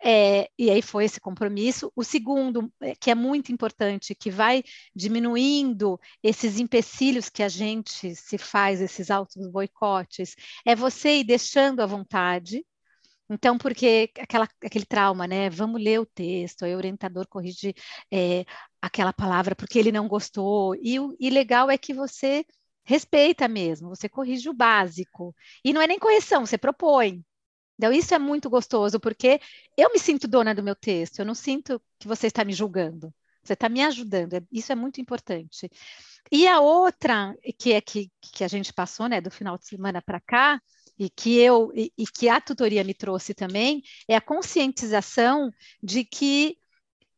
é, 0.02 0.48
e 0.58 0.70
aí 0.70 0.80
foi 0.80 1.04
esse 1.04 1.20
compromisso. 1.20 1.92
O 1.94 2.02
segundo, 2.02 2.72
é, 2.80 2.94
que 2.94 3.10
é 3.10 3.14
muito 3.14 3.52
importante, 3.52 4.14
que 4.14 4.30
vai 4.30 4.64
diminuindo 4.94 6.00
esses 6.22 6.58
empecilhos 6.58 7.28
que 7.28 7.42
a 7.42 7.48
gente 7.48 8.14
se 8.16 8.38
faz, 8.38 8.80
esses 8.80 9.10
altos 9.10 9.46
boicotes, 9.48 10.34
é 10.64 10.74
você 10.74 11.18
ir 11.18 11.24
deixando 11.24 11.80
à 11.80 11.86
vontade. 11.86 12.64
Então, 13.28 13.56
porque 13.58 14.10
aquela, 14.18 14.48
aquele 14.64 14.84
trauma, 14.86 15.26
né? 15.26 15.48
Vamos 15.50 15.82
ler 15.82 16.00
o 16.00 16.06
texto, 16.06 16.64
aí 16.64 16.74
o 16.74 16.76
orientador 16.76 17.26
corrige 17.28 17.74
é, 18.10 18.44
aquela 18.82 19.12
palavra 19.12 19.54
porque 19.54 19.78
ele 19.78 19.92
não 19.92 20.08
gostou. 20.08 20.74
E 20.82 20.98
o 20.98 21.16
e 21.20 21.30
legal 21.30 21.70
é 21.70 21.78
que 21.78 21.94
você 21.94 22.44
respeita 22.84 23.46
mesmo, 23.46 23.88
você 23.88 24.08
corrige 24.08 24.48
o 24.48 24.54
básico. 24.54 25.34
E 25.64 25.72
não 25.72 25.80
é 25.80 25.86
nem 25.86 25.98
correção, 25.98 26.44
você 26.44 26.58
propõe. 26.58 27.24
Então, 27.78 27.92
isso 27.92 28.14
é 28.14 28.18
muito 28.18 28.50
gostoso, 28.50 29.00
porque 29.00 29.40
eu 29.76 29.90
me 29.92 29.98
sinto 29.98 30.28
dona 30.28 30.54
do 30.54 30.62
meu 30.62 30.74
texto, 30.74 31.20
eu 31.20 31.24
não 31.24 31.34
sinto 31.34 31.80
que 31.98 32.06
você 32.06 32.26
está 32.26 32.44
me 32.44 32.52
julgando, 32.52 33.12
você 33.42 33.54
está 33.54 33.68
me 33.68 33.82
ajudando, 33.82 34.34
é, 34.34 34.42
isso 34.52 34.70
é 34.72 34.74
muito 34.74 35.00
importante. 35.00 35.70
E 36.30 36.46
a 36.46 36.60
outra, 36.60 37.34
que 37.58 37.72
é 37.72 37.80
que, 37.80 38.10
que 38.20 38.44
a 38.44 38.48
gente 38.48 38.72
passou, 38.72 39.08
né, 39.08 39.20
do 39.20 39.30
final 39.30 39.58
de 39.58 39.66
semana 39.66 40.02
para 40.02 40.20
cá, 40.20 40.60
e 40.98 41.10
que 41.10 41.38
eu 41.38 41.72
e, 41.74 41.92
e 41.96 42.06
que 42.06 42.28
a 42.28 42.40
tutoria 42.40 42.84
me 42.84 42.94
trouxe 42.94 43.34
também, 43.34 43.82
é 44.06 44.14
a 44.14 44.20
conscientização 44.20 45.50
de 45.82 46.04
que 46.04 46.56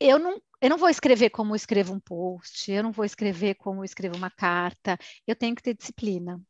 eu 0.01 0.19
não 0.19 0.41
eu 0.65 0.71
não 0.71 0.79
vou 0.79 0.89
escrever 0.89 1.29
como 1.29 1.55
escrevo 1.55 1.93
um 1.93 2.01
post, 2.01 2.73
eu 2.73 2.83
não 2.83 2.91
vou 2.91 3.05
escrever 3.05 3.55
como 3.57 3.85
escrevo 3.85 4.17
uma 4.17 4.31
carta, 4.31 4.99
eu 5.27 5.37
tenho 5.37 5.55
que 5.55 5.63
ter 5.63 5.75
disciplina. 5.75 6.41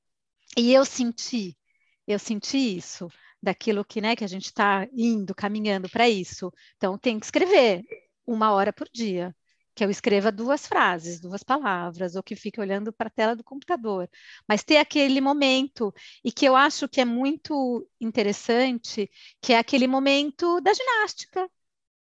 E 0.57 0.73
eu 0.73 0.85
senti, 0.85 1.59
eu 2.07 2.17
senti 2.21 2.77
isso, 2.77 3.09
daquilo 3.43 3.85
que, 3.85 4.01
né, 4.01 4.15
que 4.15 4.23
a 4.23 4.29
gente 4.29 4.47
está 4.47 4.87
indo, 4.95 5.35
caminhando 5.35 5.89
para 5.91 6.09
isso. 6.09 6.53
Então, 6.77 6.97
tem 6.97 7.19
que 7.19 7.27
escrever 7.27 7.83
uma 8.25 8.53
hora 8.53 8.73
por 8.73 8.89
dia, 8.95 9.35
que 9.75 9.85
eu 9.85 9.91
escreva 9.91 10.31
duas 10.31 10.65
frases, 10.65 11.19
duas 11.21 11.43
palavras, 11.43 12.15
ou 12.15 12.23
que 12.23 12.37
fique 12.37 12.61
olhando 12.61 12.93
para 12.93 13.09
a 13.09 13.11
tela 13.11 13.35
do 13.35 13.43
computador. 13.43 14.09
Mas 14.49 14.63
ter 14.63 14.77
aquele 14.77 15.21
momento, 15.21 15.93
e 16.25 16.31
que 16.31 16.47
eu 16.47 16.55
acho 16.55 16.89
que 16.89 17.01
é 17.01 17.05
muito 17.05 17.85
interessante, 18.01 19.11
que 19.43 19.53
é 19.53 19.59
aquele 19.59 19.89
momento 19.89 20.61
da 20.61 20.73
ginástica. 20.73 21.51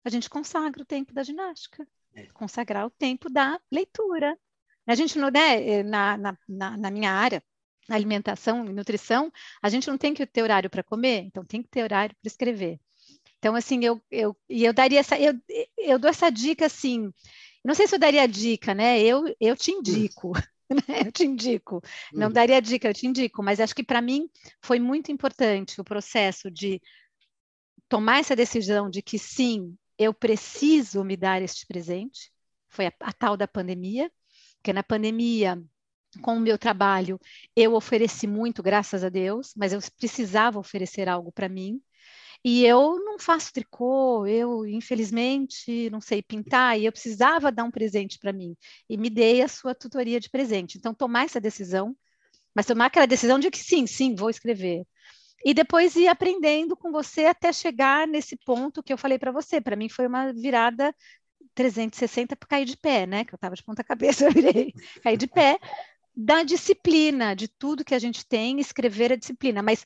A 0.04 0.10
gente 0.10 0.30
consagra 0.30 0.82
o 0.82 0.86
tempo 0.86 1.12
da 1.12 1.24
ginástica. 1.24 1.84
Consagrar 2.32 2.86
o 2.86 2.90
tempo 2.90 3.30
da 3.30 3.60
leitura. 3.70 4.38
A 4.86 4.94
gente 4.94 5.18
não, 5.18 5.30
né, 5.30 5.82
na, 5.82 6.36
na, 6.48 6.76
na 6.76 6.90
minha 6.90 7.10
área, 7.10 7.42
na 7.88 7.96
alimentação 7.96 8.64
e 8.66 8.72
nutrição, 8.72 9.32
a 9.62 9.68
gente 9.68 9.88
não 9.88 9.98
tem 9.98 10.14
que 10.14 10.26
ter 10.26 10.42
horário 10.42 10.70
para 10.70 10.82
comer, 10.82 11.22
então 11.24 11.44
tem 11.44 11.62
que 11.62 11.68
ter 11.68 11.82
horário 11.82 12.14
para 12.20 12.28
escrever. 12.28 12.78
Então, 13.38 13.54
assim, 13.54 13.84
eu, 13.84 14.02
eu, 14.10 14.36
e 14.48 14.64
eu 14.64 14.72
daria 14.72 15.00
essa, 15.00 15.18
eu, 15.18 15.34
eu 15.76 15.98
dou 15.98 16.08
essa 16.08 16.30
dica, 16.30 16.66
assim, 16.66 17.12
não 17.64 17.74
sei 17.74 17.86
se 17.86 17.94
eu 17.94 17.98
daria 17.98 18.26
dica, 18.26 18.74
né? 18.74 19.00
Eu, 19.00 19.24
eu 19.40 19.56
te 19.56 19.70
indico, 19.70 20.32
né? 20.70 21.06
Eu 21.06 21.12
te 21.12 21.24
indico. 21.24 21.82
Não 22.12 22.28
uhum. 22.28 22.32
daria 22.32 22.60
dica, 22.60 22.88
eu 22.88 22.94
te 22.94 23.06
indico, 23.06 23.42
mas 23.42 23.60
acho 23.60 23.74
que 23.74 23.84
para 23.84 24.00
mim 24.00 24.28
foi 24.62 24.78
muito 24.78 25.12
importante 25.12 25.80
o 25.80 25.84
processo 25.84 26.50
de 26.50 26.80
tomar 27.88 28.20
essa 28.20 28.34
decisão 28.34 28.88
de 28.88 29.02
que 29.02 29.18
sim, 29.18 29.76
eu 29.98 30.12
preciso 30.14 31.04
me 31.04 31.16
dar 31.16 31.42
este 31.42 31.66
presente, 31.66 32.32
foi 32.68 32.86
a, 32.86 32.92
a 33.00 33.12
tal 33.12 33.36
da 33.36 33.46
pandemia, 33.48 34.10
porque 34.56 34.72
na 34.72 34.82
pandemia, 34.82 35.62
com 36.22 36.36
o 36.36 36.40
meu 36.40 36.58
trabalho, 36.58 37.20
eu 37.56 37.74
ofereci 37.74 38.26
muito, 38.26 38.62
graças 38.62 39.04
a 39.04 39.08
Deus, 39.08 39.52
mas 39.56 39.72
eu 39.72 39.80
precisava 39.98 40.58
oferecer 40.58 41.08
algo 41.08 41.32
para 41.32 41.48
mim. 41.48 41.80
E 42.44 42.64
eu 42.66 42.98
não 43.02 43.18
faço 43.18 43.52
tricô, 43.52 44.26
eu, 44.26 44.66
infelizmente, 44.66 45.88
não 45.90 46.00
sei 46.00 46.22
pintar, 46.22 46.78
e 46.78 46.84
eu 46.84 46.92
precisava 46.92 47.50
dar 47.50 47.64
um 47.64 47.70
presente 47.70 48.18
para 48.18 48.32
mim. 48.32 48.54
E 48.88 48.98
me 48.98 49.08
dei 49.08 49.42
a 49.42 49.48
sua 49.48 49.74
tutoria 49.74 50.20
de 50.20 50.28
presente. 50.28 50.76
Então, 50.76 50.94
tomar 50.94 51.24
essa 51.24 51.40
decisão, 51.40 51.96
mas 52.54 52.66
tomar 52.66 52.86
aquela 52.86 53.06
decisão 53.06 53.38
de 53.38 53.50
que 53.50 53.58
sim, 53.58 53.86
sim, 53.86 54.14
vou 54.14 54.30
escrever 54.30 54.84
e 55.44 55.52
depois 55.52 55.94
ir 55.94 56.08
aprendendo 56.08 56.76
com 56.76 56.90
você 56.90 57.26
até 57.26 57.52
chegar 57.52 58.08
nesse 58.08 58.36
ponto 58.36 58.82
que 58.82 58.92
eu 58.92 58.98
falei 58.98 59.18
para 59.18 59.30
você. 59.30 59.60
Para 59.60 59.76
mim 59.76 59.88
foi 59.88 60.06
uma 60.06 60.32
virada 60.32 60.94
360 61.54 62.34
para 62.34 62.48
cair 62.48 62.64
de 62.64 62.76
pé, 62.76 63.06
né? 63.06 63.24
Que 63.24 63.34
eu 63.34 63.36
estava 63.36 63.54
de 63.54 63.62
ponta 63.62 63.84
cabeça, 63.84 64.24
eu 64.24 64.32
virei, 64.32 64.72
cair 65.02 65.16
de 65.16 65.26
pé 65.26 65.58
da 66.16 66.42
disciplina, 66.44 67.34
de 67.34 67.48
tudo 67.48 67.84
que 67.84 67.94
a 67.94 67.98
gente 67.98 68.26
tem, 68.26 68.60
escrever 68.60 69.12
a 69.12 69.16
disciplina, 69.16 69.62
mas 69.62 69.84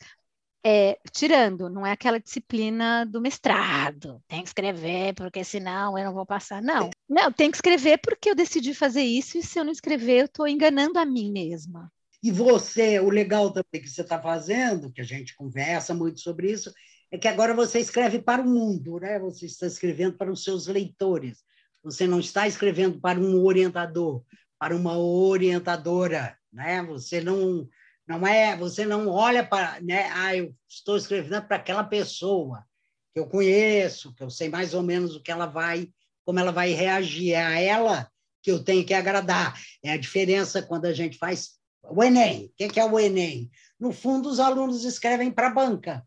é, 0.64 0.98
tirando, 1.12 1.70
não 1.70 1.86
é 1.86 1.92
aquela 1.92 2.20
disciplina 2.20 3.06
do 3.06 3.20
mestrado, 3.20 4.22
tem 4.28 4.42
que 4.42 4.48
escrever 4.48 5.14
porque 5.14 5.42
senão 5.42 5.96
eu 5.96 6.04
não 6.04 6.12
vou 6.12 6.26
passar, 6.26 6.60
não. 6.60 6.90
Não, 7.08 7.32
tem 7.32 7.50
que 7.50 7.56
escrever 7.56 7.98
porque 7.98 8.30
eu 8.30 8.34
decidi 8.34 8.74
fazer 8.74 9.02
isso 9.02 9.38
e 9.38 9.42
se 9.42 9.58
eu 9.58 9.64
não 9.64 9.72
escrever 9.72 10.20
eu 10.20 10.26
estou 10.26 10.46
enganando 10.46 10.98
a 10.98 11.04
mim 11.06 11.32
mesma. 11.32 11.90
E 12.22 12.30
você, 12.30 12.98
o 12.98 13.10
legal 13.10 13.50
também 13.52 13.80
que 13.80 13.88
você 13.88 14.02
está 14.02 14.20
fazendo, 14.20 14.90
que 14.90 15.00
a 15.00 15.04
gente 15.04 15.36
conversa 15.36 15.94
muito 15.94 16.20
sobre 16.20 16.50
isso, 16.50 16.72
é 17.10 17.16
que 17.16 17.28
agora 17.28 17.54
você 17.54 17.78
escreve 17.78 18.20
para 18.20 18.42
o 18.42 18.48
mundo, 18.48 18.98
né? 18.98 19.18
Você 19.18 19.46
está 19.46 19.66
escrevendo 19.66 20.16
para 20.16 20.30
os 20.30 20.42
seus 20.42 20.66
leitores. 20.66 21.44
Você 21.82 22.06
não 22.06 22.20
está 22.20 22.46
escrevendo 22.46 23.00
para 23.00 23.18
um 23.18 23.44
orientador, 23.44 24.24
para 24.58 24.74
uma 24.74 24.98
orientadora, 24.98 26.36
né? 26.52 26.82
Você 26.82 27.20
não 27.20 27.68
não 28.06 28.26
é, 28.26 28.56
você 28.56 28.86
não 28.86 29.08
olha 29.08 29.46
para, 29.46 29.80
né? 29.82 30.08
Ah, 30.14 30.34
eu 30.34 30.54
estou 30.66 30.96
escrevendo 30.96 31.46
para 31.46 31.56
aquela 31.56 31.84
pessoa 31.84 32.64
que 33.12 33.20
eu 33.20 33.26
conheço, 33.26 34.14
que 34.14 34.22
eu 34.22 34.30
sei 34.30 34.48
mais 34.48 34.72
ou 34.72 34.82
menos 34.82 35.14
o 35.14 35.22
que 35.22 35.30
ela 35.30 35.44
vai, 35.44 35.90
como 36.24 36.38
ela 36.38 36.50
vai 36.50 36.72
reagir. 36.72 37.32
É 37.32 37.42
a 37.42 37.60
ela 37.60 38.10
que 38.42 38.50
eu 38.50 38.64
tenho 38.64 38.84
que 38.84 38.94
agradar. 38.94 39.60
É 39.84 39.92
a 39.92 39.96
diferença 39.98 40.62
quando 40.62 40.86
a 40.86 40.92
gente 40.92 41.18
faz 41.18 41.57
o 41.82 42.02
Enem. 42.02 42.46
O 42.46 42.68
que 42.68 42.80
é 42.80 42.84
o 42.84 42.98
Enem? 42.98 43.50
No 43.78 43.92
fundo, 43.92 44.28
os 44.28 44.40
alunos 44.40 44.84
escrevem 44.84 45.30
para 45.30 45.48
a 45.48 45.54
banca. 45.54 46.06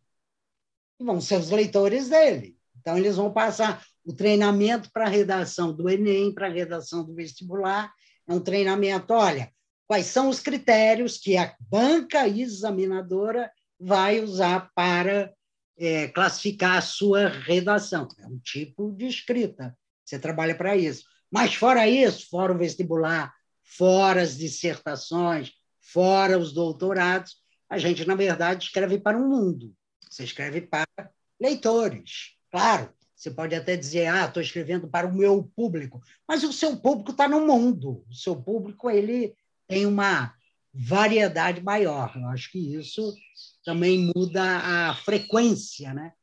E 1.00 1.04
vão 1.04 1.20
ser 1.22 1.40
os 1.40 1.50
leitores 1.50 2.10
dele. 2.10 2.58
Então, 2.80 2.98
eles 2.98 3.16
vão 3.16 3.32
passar 3.32 3.84
o 4.04 4.13
treinamento 4.13 4.90
para 4.92 5.06
a 5.06 5.10
redação 5.10 5.74
do 5.74 5.90
Enem, 5.90 6.34
para 6.34 6.48
a 6.48 6.51
redação 6.51 7.04
do 7.04 7.13
vestibular. 7.13 7.94
É 8.28 8.34
um 8.34 8.40
treinamento, 8.40 9.13
olha, 9.13 9.51
quais 9.88 10.08
são 10.08 10.30
os 10.30 10.40
critérios 10.40 11.18
que 11.18 11.38
a 11.38 11.56
banca 11.60 12.28
examinadora 12.28 13.51
vai 13.80 14.22
usar 14.22 14.72
para 14.75 15.34
é, 15.78 16.08
classificar 16.10 16.78
a 16.78 16.82
sua 16.82 17.28
redação. 17.28 18.08
É 18.20 18.28
um 18.28 18.38
tipo 18.40 18.92
de 18.92 19.08
escrita. 19.08 19.75
Você 20.06 20.20
trabalha 20.20 20.56
para 20.56 20.75
isso. 20.75 21.04
Mas, 21.32 21.56
fora 21.56 21.88
isso, 21.88 22.30
fora 22.30 22.54
o 22.54 22.58
vestibular, 22.58 23.34
fora 23.63 24.22
as 24.22 24.38
dissertações, 24.38 25.51
fora 25.92 26.38
os 26.38 26.54
doutorados, 26.54 27.36
a 27.70 27.78
gente, 27.78 28.06
na 28.06 28.16
verdade, 28.16 28.66
escreve 28.66 29.00
para 29.00 29.18
um 29.18 29.28
mundo. 29.28 29.74
Você 30.10 30.24
escreve 30.24 30.62
para 30.62 30.88
leitores. 31.40 32.36
Claro, 32.52 32.94
você 33.16 33.32
pode 33.32 33.56
até 33.56 33.78
dizer, 33.78 34.08
ah, 34.08 34.26
estou 34.26 34.42
escrevendo 34.42 34.88
para 34.88 35.08
o 35.08 35.14
meu 35.14 35.50
público, 35.56 36.02
mas 36.28 36.44
o 36.44 36.52
seu 36.52 36.78
público 36.78 37.12
está 37.12 37.28
no 37.28 37.46
mundo. 37.46 38.04
O 38.10 38.14
seu 38.14 38.36
público 38.36 38.90
ele 38.90 39.34
tem 39.68 39.86
uma 39.86 40.34
variedade 40.74 41.64
maior. 41.64 42.14
Eu 42.16 42.28
acho 42.28 42.52
que 42.52 42.76
isso 42.76 43.14
também 43.64 44.12
muda 44.16 44.44
a 44.44 44.96
frequência, 44.96 45.94
né? 45.94 46.14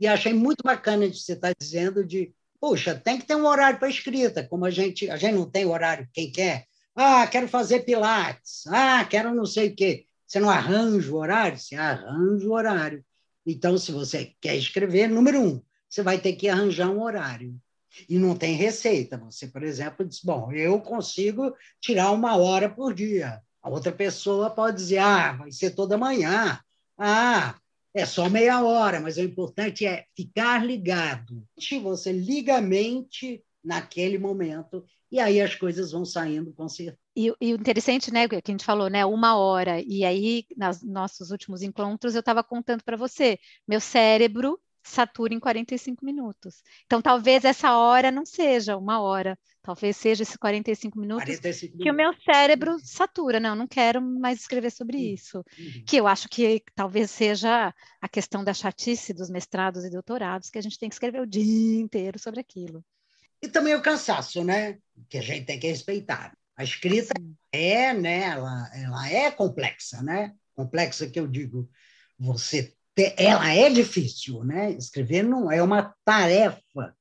E 0.00 0.06
achei 0.06 0.32
muito 0.32 0.62
bacana 0.64 1.08
de 1.08 1.18
você 1.18 1.32
estar 1.32 1.52
dizendo 1.58 2.04
de, 2.04 2.32
puxa, 2.60 2.94
tem 2.94 3.18
que 3.18 3.26
ter 3.26 3.34
um 3.34 3.46
horário 3.46 3.78
para 3.78 3.88
escrita, 3.88 4.46
como 4.46 4.64
a 4.64 4.70
gente, 4.70 5.10
a 5.10 5.16
gente 5.16 5.34
não 5.34 5.50
tem 5.50 5.66
horário 5.66 6.08
quem 6.12 6.30
quer, 6.30 6.67
ah, 7.00 7.26
quero 7.28 7.46
fazer 7.46 7.84
pilates. 7.84 8.66
Ah, 8.66 9.04
quero 9.04 9.32
não 9.32 9.46
sei 9.46 9.68
o 9.68 9.76
quê. 9.76 10.04
Você 10.26 10.40
não 10.40 10.50
arranja 10.50 11.12
o 11.12 11.16
horário? 11.16 11.56
Você 11.56 11.76
arranja 11.76 12.48
o 12.48 12.52
horário. 12.52 13.04
Então, 13.46 13.78
se 13.78 13.92
você 13.92 14.34
quer 14.40 14.56
escrever, 14.56 15.08
número 15.08 15.40
um, 15.40 15.62
você 15.88 16.02
vai 16.02 16.18
ter 16.18 16.32
que 16.32 16.48
arranjar 16.48 16.90
um 16.90 17.00
horário. 17.00 17.54
E 18.08 18.18
não 18.18 18.36
tem 18.36 18.56
receita. 18.56 19.16
Você, 19.16 19.46
por 19.46 19.62
exemplo, 19.62 20.04
diz: 20.04 20.20
Bom, 20.24 20.50
eu 20.52 20.80
consigo 20.80 21.54
tirar 21.80 22.10
uma 22.10 22.36
hora 22.36 22.68
por 22.68 22.92
dia. 22.92 23.40
A 23.62 23.70
outra 23.70 23.92
pessoa 23.92 24.50
pode 24.50 24.78
dizer: 24.78 24.98
Ah, 24.98 25.34
vai 25.34 25.52
ser 25.52 25.70
toda 25.70 25.96
manhã. 25.96 26.58
Ah, 26.98 27.54
é 27.94 28.04
só 28.04 28.28
meia 28.28 28.60
hora, 28.62 29.00
mas 29.00 29.16
o 29.16 29.22
importante 29.22 29.86
é 29.86 30.04
ficar 30.16 30.66
ligado. 30.66 31.46
Você 31.82 32.10
liga 32.10 32.56
a 32.56 32.60
mente 32.60 33.42
naquele 33.64 34.18
momento 34.18 34.84
e 35.10 35.20
aí 35.20 35.40
as 35.40 35.54
coisas 35.54 35.92
vão 35.92 36.04
saindo 36.04 36.52
com 36.52 36.68
certeza. 36.68 36.98
E, 37.16 37.32
e, 37.40 37.52
o 37.52 37.56
interessante, 37.56 38.12
né, 38.12 38.28
que 38.28 38.36
a 38.36 38.42
gente 38.46 38.64
falou, 38.64 38.88
né, 38.88 39.04
uma 39.04 39.36
hora, 39.36 39.80
e 39.80 40.04
aí, 40.04 40.44
nos 40.56 40.82
nossos 40.82 41.30
últimos 41.30 41.62
encontros, 41.62 42.14
eu 42.14 42.20
estava 42.20 42.44
contando 42.44 42.84
para 42.84 42.96
você, 42.96 43.38
meu 43.66 43.80
cérebro 43.80 44.58
satura 44.88 45.34
em 45.34 45.40
45 45.40 46.04
minutos. 46.04 46.62
Então, 46.86 47.00
talvez 47.02 47.44
essa 47.44 47.76
hora 47.76 48.10
não 48.10 48.24
seja 48.24 48.76
uma 48.76 49.00
hora, 49.00 49.38
talvez 49.62 49.96
seja 49.96 50.22
esses 50.22 50.36
45 50.36 50.98
minutos 50.98 51.24
45 51.24 51.72
que 51.72 51.78
minutos. 51.78 51.92
o 51.92 51.96
meu 51.96 52.34
cérebro 52.34 52.76
satura. 52.82 53.38
Não, 53.38 53.54
não 53.54 53.66
quero 53.66 54.00
mais 54.00 54.40
escrever 54.40 54.70
sobre 54.70 54.96
uhum. 54.96 55.14
isso. 55.14 55.38
Uhum. 55.38 55.84
Que 55.86 55.96
eu 55.96 56.06
acho 56.06 56.28
que 56.28 56.62
talvez 56.74 57.10
seja 57.10 57.74
a 58.00 58.08
questão 58.08 58.42
da 58.42 58.54
chatice 58.54 59.12
dos 59.12 59.28
mestrados 59.28 59.84
e 59.84 59.90
doutorados, 59.90 60.50
que 60.50 60.58
a 60.58 60.62
gente 60.62 60.78
tem 60.78 60.88
que 60.88 60.94
escrever 60.94 61.20
o 61.20 61.26
dia 61.26 61.80
inteiro 61.80 62.18
sobre 62.18 62.40
aquilo. 62.40 62.82
E 63.42 63.48
também 63.48 63.74
o 63.74 63.82
cansaço, 63.82 64.42
né? 64.42 64.78
Que 65.08 65.18
a 65.18 65.22
gente 65.22 65.46
tem 65.46 65.58
que 65.58 65.68
respeitar. 65.68 66.36
A 66.56 66.64
escrita 66.64 67.14
é, 67.52 67.92
né? 67.92 68.24
Ela, 68.24 68.70
ela 68.74 69.10
é 69.10 69.30
complexa, 69.30 70.02
né? 70.02 70.32
Complexa 70.54 71.08
que 71.08 71.20
eu 71.20 71.26
digo, 71.26 71.70
você 72.18 72.74
te, 72.94 73.14
ela 73.16 73.52
é 73.54 73.70
difícil, 73.70 74.42
né? 74.42 74.72
Escrever 74.72 75.22
não 75.22 75.52
é 75.52 75.62
uma 75.62 75.94
tarefa 76.04 76.94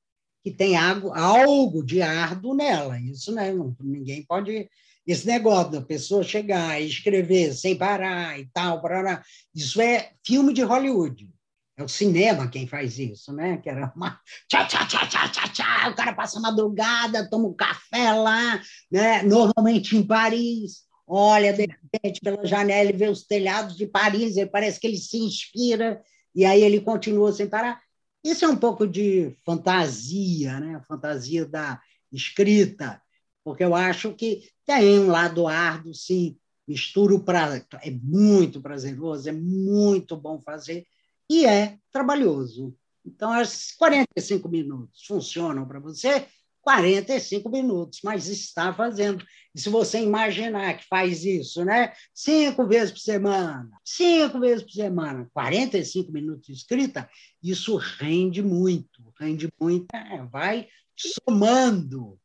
que 0.43 0.51
tem 0.51 0.77
algo, 0.77 1.11
algo 1.13 1.83
de 1.83 2.01
árduo 2.01 2.55
nela. 2.55 2.99
Isso 2.99 3.33
né, 3.33 3.51
não, 3.51 3.75
ninguém 3.81 4.23
pode. 4.23 4.69
Esse 5.05 5.25
negócio 5.25 5.71
da 5.71 5.81
pessoa 5.81 6.23
chegar 6.23 6.81
e 6.81 6.87
escrever 6.87 7.53
sem 7.53 7.75
parar 7.75 8.39
e 8.39 8.45
tal, 8.53 8.81
parará, 8.81 9.23
isso 9.55 9.81
é 9.81 10.11
filme 10.25 10.53
de 10.53 10.61
Hollywood. 10.61 11.29
É 11.77 11.83
o 11.83 11.87
cinema 11.87 12.49
quem 12.49 12.65
faz 12.67 12.97
isso, 12.97 13.31
né? 13.31 13.57
Que 13.57 13.69
era 13.69 13.93
uma 13.95 14.19
tchá, 14.49 14.65
tchá, 14.65 14.85
tchá, 14.87 15.05
tchá, 15.07 15.29
tchá, 15.29 15.47
tchá, 15.49 15.89
o 15.91 15.95
cara 15.95 16.11
passa 16.13 16.39
a 16.39 16.41
madrugada, 16.41 17.29
toma 17.29 17.47
um 17.47 17.53
café 17.53 18.13
lá, 18.13 18.59
né? 18.91 19.21
Normalmente 19.21 19.95
em 19.95 20.01
Paris, 20.01 20.87
olha 21.05 21.53
de 21.53 21.67
repente 21.67 22.19
pela 22.19 22.43
janela 22.47 22.89
e 22.89 22.97
vê 22.97 23.07
os 23.07 23.27
telhados 23.27 23.77
de 23.77 23.85
Paris, 23.85 24.35
parece 24.51 24.79
que 24.79 24.87
ele 24.87 24.97
se 24.97 25.19
inspira 25.19 26.01
e 26.33 26.45
aí 26.45 26.63
ele 26.63 26.81
continua 26.81 27.31
sem 27.31 27.47
parar. 27.47 27.79
Isso 28.23 28.43
é 28.43 28.47
um 28.47 28.57
pouco 28.57 28.87
de 28.87 29.37
fantasia, 29.45 30.59
né? 30.59 30.81
Fantasia 30.87 31.45
da 31.45 31.79
escrita, 32.11 32.99
porque 33.43 33.63
eu 33.63 33.75
acho 33.75 34.15
que 34.15 34.49
tem 34.65 34.99
um 34.99 35.09
lado 35.09 35.47
árduo, 35.47 35.93
sim. 35.93 36.37
Misturo 36.67 37.23
para 37.23 37.63
é 37.81 37.91
muito 37.91 38.59
prazeroso, 38.59 39.29
é 39.29 39.31
muito 39.31 40.17
bom 40.17 40.41
fazer 40.41 40.85
e 41.29 41.45
é 41.45 41.77
trabalhoso. 41.91 42.75
Então, 43.05 43.31
as 43.31 43.71
45 43.71 44.49
minutos 44.49 45.05
funcionam 45.05 45.65
para 45.65 45.79
você, 45.79 46.27
45 46.61 47.49
minutos, 47.49 48.01
mas 48.03 48.27
está 48.27 48.73
fazendo. 48.73 49.25
E 49.55 49.59
se 49.59 49.69
você 49.69 50.01
imaginar 50.01 50.77
que 50.77 50.85
faz 50.85 51.23
isso, 51.23 51.63
né? 51.63 51.93
Cinco 52.13 52.67
vezes 52.67 52.91
por 52.91 52.99
semana, 52.99 53.69
cinco 53.85 54.37
vezes 54.37 54.63
por 54.63 54.73
semana, 54.73 55.29
45 55.33 56.11
minutos 56.11 56.45
de 56.47 56.51
escrita, 56.51 57.09
isso 57.41 57.77
rende 57.77 58.43
muito, 58.43 59.13
rende 59.17 59.47
muito, 59.57 59.87
é, 59.95 60.21
vai 60.23 60.67
somando. 60.97 62.19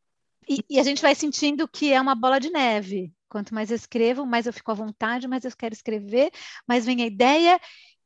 E, 0.48 0.58
e, 0.68 0.80
a 0.80 0.82
gente 0.82 1.00
vai 1.00 1.14
sentindo 1.14 1.68
que 1.68 1.92
é 1.92 2.00
uma 2.00 2.16
bola 2.16 2.40
de 2.40 2.50
neve. 2.50 3.12
Quanto 3.28 3.54
mais 3.54 3.70
eu 3.70 3.76
escrevo, 3.76 4.26
mais 4.26 4.46
eu 4.46 4.52
fico 4.52 4.72
à 4.72 4.74
vontade, 4.74 5.28
mais 5.28 5.44
eu 5.44 5.52
quero 5.56 5.72
escrever, 5.72 6.30
mais 6.66 6.84
vem 6.84 7.00
a 7.00 7.06
ideia, 7.06 7.60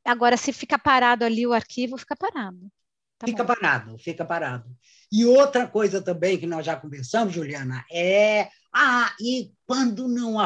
Agora, 0.06 0.36
se 0.36 0.52
fica 0.52 0.78
parado 0.78 1.24
ali 1.24 1.46
o 1.46 1.52
arquivo, 1.52 1.98
fica 1.98 2.14
parado. 2.14 2.70
Tá 3.18 3.26
fica 3.26 3.42
bom. 3.42 3.54
parado, 3.54 3.98
fica 3.98 4.24
parado. 4.24 4.70
E 5.10 5.24
outra 5.24 5.66
coisa 5.66 6.00
também 6.02 6.38
que 6.38 6.46
nós 6.46 6.64
já 6.64 6.76
conversamos, 6.76 7.34
Juliana, 7.34 7.84
é 7.90 8.48
ah, 8.72 9.12
e 9.20 9.52
quando 9.66 10.06
não 10.06 10.36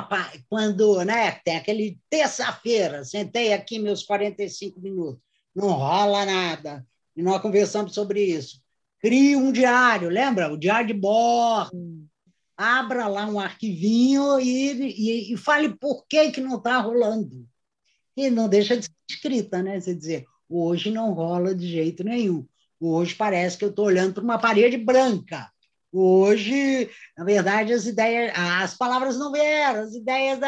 quando, 0.49 1.05
né, 1.05 1.33
tem 1.45 1.57
aquele 1.57 1.99
terça-feira, 2.09 3.05
sentei 3.05 3.53
aqui 3.53 3.79
meus 3.79 4.05
45 4.05 4.81
minutos, 4.81 5.21
não 5.55 5.69
rola 5.73 6.25
nada. 6.25 6.87
E 7.17 7.23
nós 7.23 7.43
conversamos 7.43 7.93
sobre 7.93 8.23
isso. 8.23 8.63
Crie 9.01 9.35
um 9.35 9.51
diário, 9.51 10.09
lembra? 10.09 10.53
O 10.53 10.57
diário 10.57 10.87
de 10.87 10.95
bordo. 10.95 11.77
Hum. 11.77 12.07
Abra 12.57 13.09
lá 13.09 13.27
um 13.27 13.41
arquivinho 13.41 14.39
e, 14.39 14.71
e, 14.71 15.35
e 15.35 15.37
fale 15.37 15.75
por 15.77 16.07
que, 16.07 16.31
que 16.31 16.41
não 16.41 16.59
está 16.59 16.79
rolando 16.79 17.49
e 18.27 18.31
não 18.31 18.49
deixa 18.49 18.77
de 18.77 18.85
ser 18.85 18.93
escrita, 19.11 19.63
né? 19.63 19.81
Você 19.81 19.95
dizer, 19.95 20.27
hoje 20.49 20.91
não 20.91 21.13
rola 21.13 21.55
de 21.55 21.67
jeito 21.67 22.05
nenhum. 22.05 22.47
Hoje 22.79 23.15
parece 23.15 23.59
que 23.59 23.65
eu 23.65 23.71
estou 23.71 23.87
olhando 23.87 24.15
para 24.15 24.25
uma 24.25 24.39
parede 24.39 24.77
branca. 24.77 25.51
Hoje, 25.93 26.89
na 27.17 27.25
verdade, 27.25 27.73
as 27.73 27.85
ideias, 27.85 28.33
as 28.37 28.77
palavras 28.77 29.19
não 29.19 29.33
vieram, 29.33 29.81
as 29.81 29.95
ideias. 29.95 30.39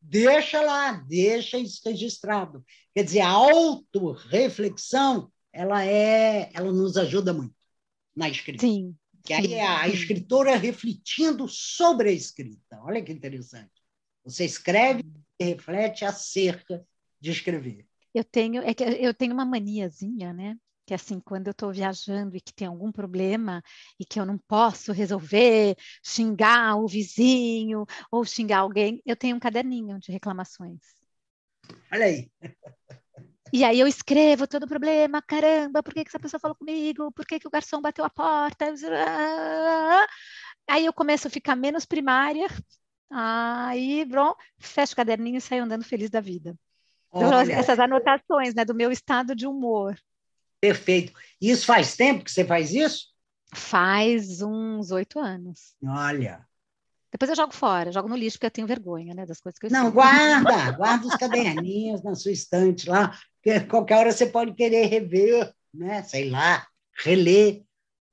Deixa 0.00 0.60
lá, 0.62 0.92
deixa 0.92 1.58
isso 1.58 1.80
registrado. 1.84 2.64
Quer 2.94 3.04
dizer, 3.04 3.20
a 3.20 3.28
autorreflexão, 3.28 5.30
ela 5.52 5.84
é, 5.84 6.50
ela 6.54 6.72
nos 6.72 6.96
ajuda 6.96 7.32
muito 7.32 7.54
na 8.16 8.28
escrita. 8.28 8.66
Sim. 8.66 8.96
Que 9.24 9.34
aí 9.34 9.54
é 9.54 9.66
a 9.66 9.88
escritora 9.88 10.56
refletindo 10.56 11.46
sobre 11.46 12.08
a 12.08 12.12
escrita. 12.12 12.80
Olha 12.82 13.02
que 13.02 13.12
interessante. 13.12 13.70
Você 14.24 14.44
escreve 14.44 15.04
reflete 15.44 16.04
acerca 16.04 16.84
de 17.20 17.30
escrever. 17.30 17.86
Eu 18.14 18.24
tenho, 18.24 18.62
é 18.62 18.74
que 18.74 18.84
eu 18.84 19.14
tenho 19.14 19.32
uma 19.34 19.44
maniazinha, 19.44 20.32
né? 20.32 20.56
Que 20.86 20.94
assim, 20.94 21.20
quando 21.20 21.48
eu 21.48 21.52
estou 21.52 21.72
viajando 21.72 22.36
e 22.36 22.40
que 22.40 22.52
tem 22.52 22.66
algum 22.66 22.90
problema 22.90 23.62
e 24.00 24.04
que 24.04 24.18
eu 24.18 24.24
não 24.24 24.38
posso 24.38 24.92
resolver, 24.92 25.76
xingar 26.02 26.76
o 26.76 26.88
vizinho 26.88 27.84
ou 28.10 28.24
xingar 28.24 28.60
alguém, 28.60 29.02
eu 29.04 29.14
tenho 29.14 29.36
um 29.36 29.40
caderninho 29.40 29.98
de 29.98 30.10
reclamações. 30.10 30.80
Olha 31.92 32.06
aí. 32.06 32.30
E 33.50 33.64
aí 33.64 33.80
eu 33.80 33.86
escrevo 33.86 34.46
todo 34.46 34.64
o 34.64 34.68
problema, 34.68 35.22
caramba, 35.22 35.82
por 35.82 35.94
que, 35.94 36.04
que 36.04 36.10
essa 36.10 36.20
pessoa 36.20 36.38
falou 36.38 36.54
comigo? 36.54 37.10
Por 37.12 37.24
que, 37.24 37.40
que 37.40 37.48
o 37.48 37.50
garçom 37.50 37.80
bateu 37.80 38.04
a 38.04 38.10
porta? 38.10 38.74
Aí 40.68 40.84
eu 40.84 40.92
começo 40.92 41.28
a 41.28 41.30
ficar 41.30 41.56
menos 41.56 41.86
primária 41.86 42.46
Aí, 43.10 44.04
bom, 44.04 44.34
fecho 44.58 44.92
o 44.92 44.96
caderninho 44.96 45.38
e 45.38 45.40
saio 45.40 45.64
andando 45.64 45.84
feliz 45.84 46.10
da 46.10 46.20
vida. 46.20 46.54
Então. 47.14 47.40
Essas 47.40 47.78
anotações, 47.78 48.54
né, 48.54 48.64
do 48.64 48.74
meu 48.74 48.92
estado 48.92 49.34
de 49.34 49.46
humor. 49.46 49.98
Perfeito. 50.60 51.12
Isso 51.40 51.64
faz 51.64 51.96
tempo 51.96 52.24
que 52.24 52.30
você 52.30 52.44
faz 52.44 52.72
isso? 52.72 53.06
Faz 53.54 54.42
uns 54.42 54.90
oito 54.90 55.18
anos. 55.18 55.74
Olha. 55.82 56.46
Depois 57.10 57.30
eu 57.30 57.36
jogo 57.36 57.54
fora, 57.54 57.90
jogo 57.90 58.08
no 58.08 58.16
lixo, 58.16 58.36
porque 58.36 58.46
eu 58.46 58.50
tenho 58.50 58.66
vergonha, 58.66 59.14
né, 59.14 59.24
das 59.24 59.40
coisas 59.40 59.58
que 59.58 59.64
eu 59.64 59.70
Não, 59.70 59.90
guarda, 59.90 60.72
guarda 60.72 61.06
os 61.06 61.14
caderninhos 61.14 62.02
na 62.02 62.14
sua 62.14 62.32
estante 62.32 62.86
lá, 62.86 63.18
porque 63.36 63.60
qualquer 63.60 63.96
hora 63.96 64.12
você 64.12 64.26
pode 64.26 64.52
querer 64.52 64.86
rever, 64.86 65.50
né, 65.72 66.02
sei 66.02 66.28
lá, 66.28 66.66
reler. 67.02 67.64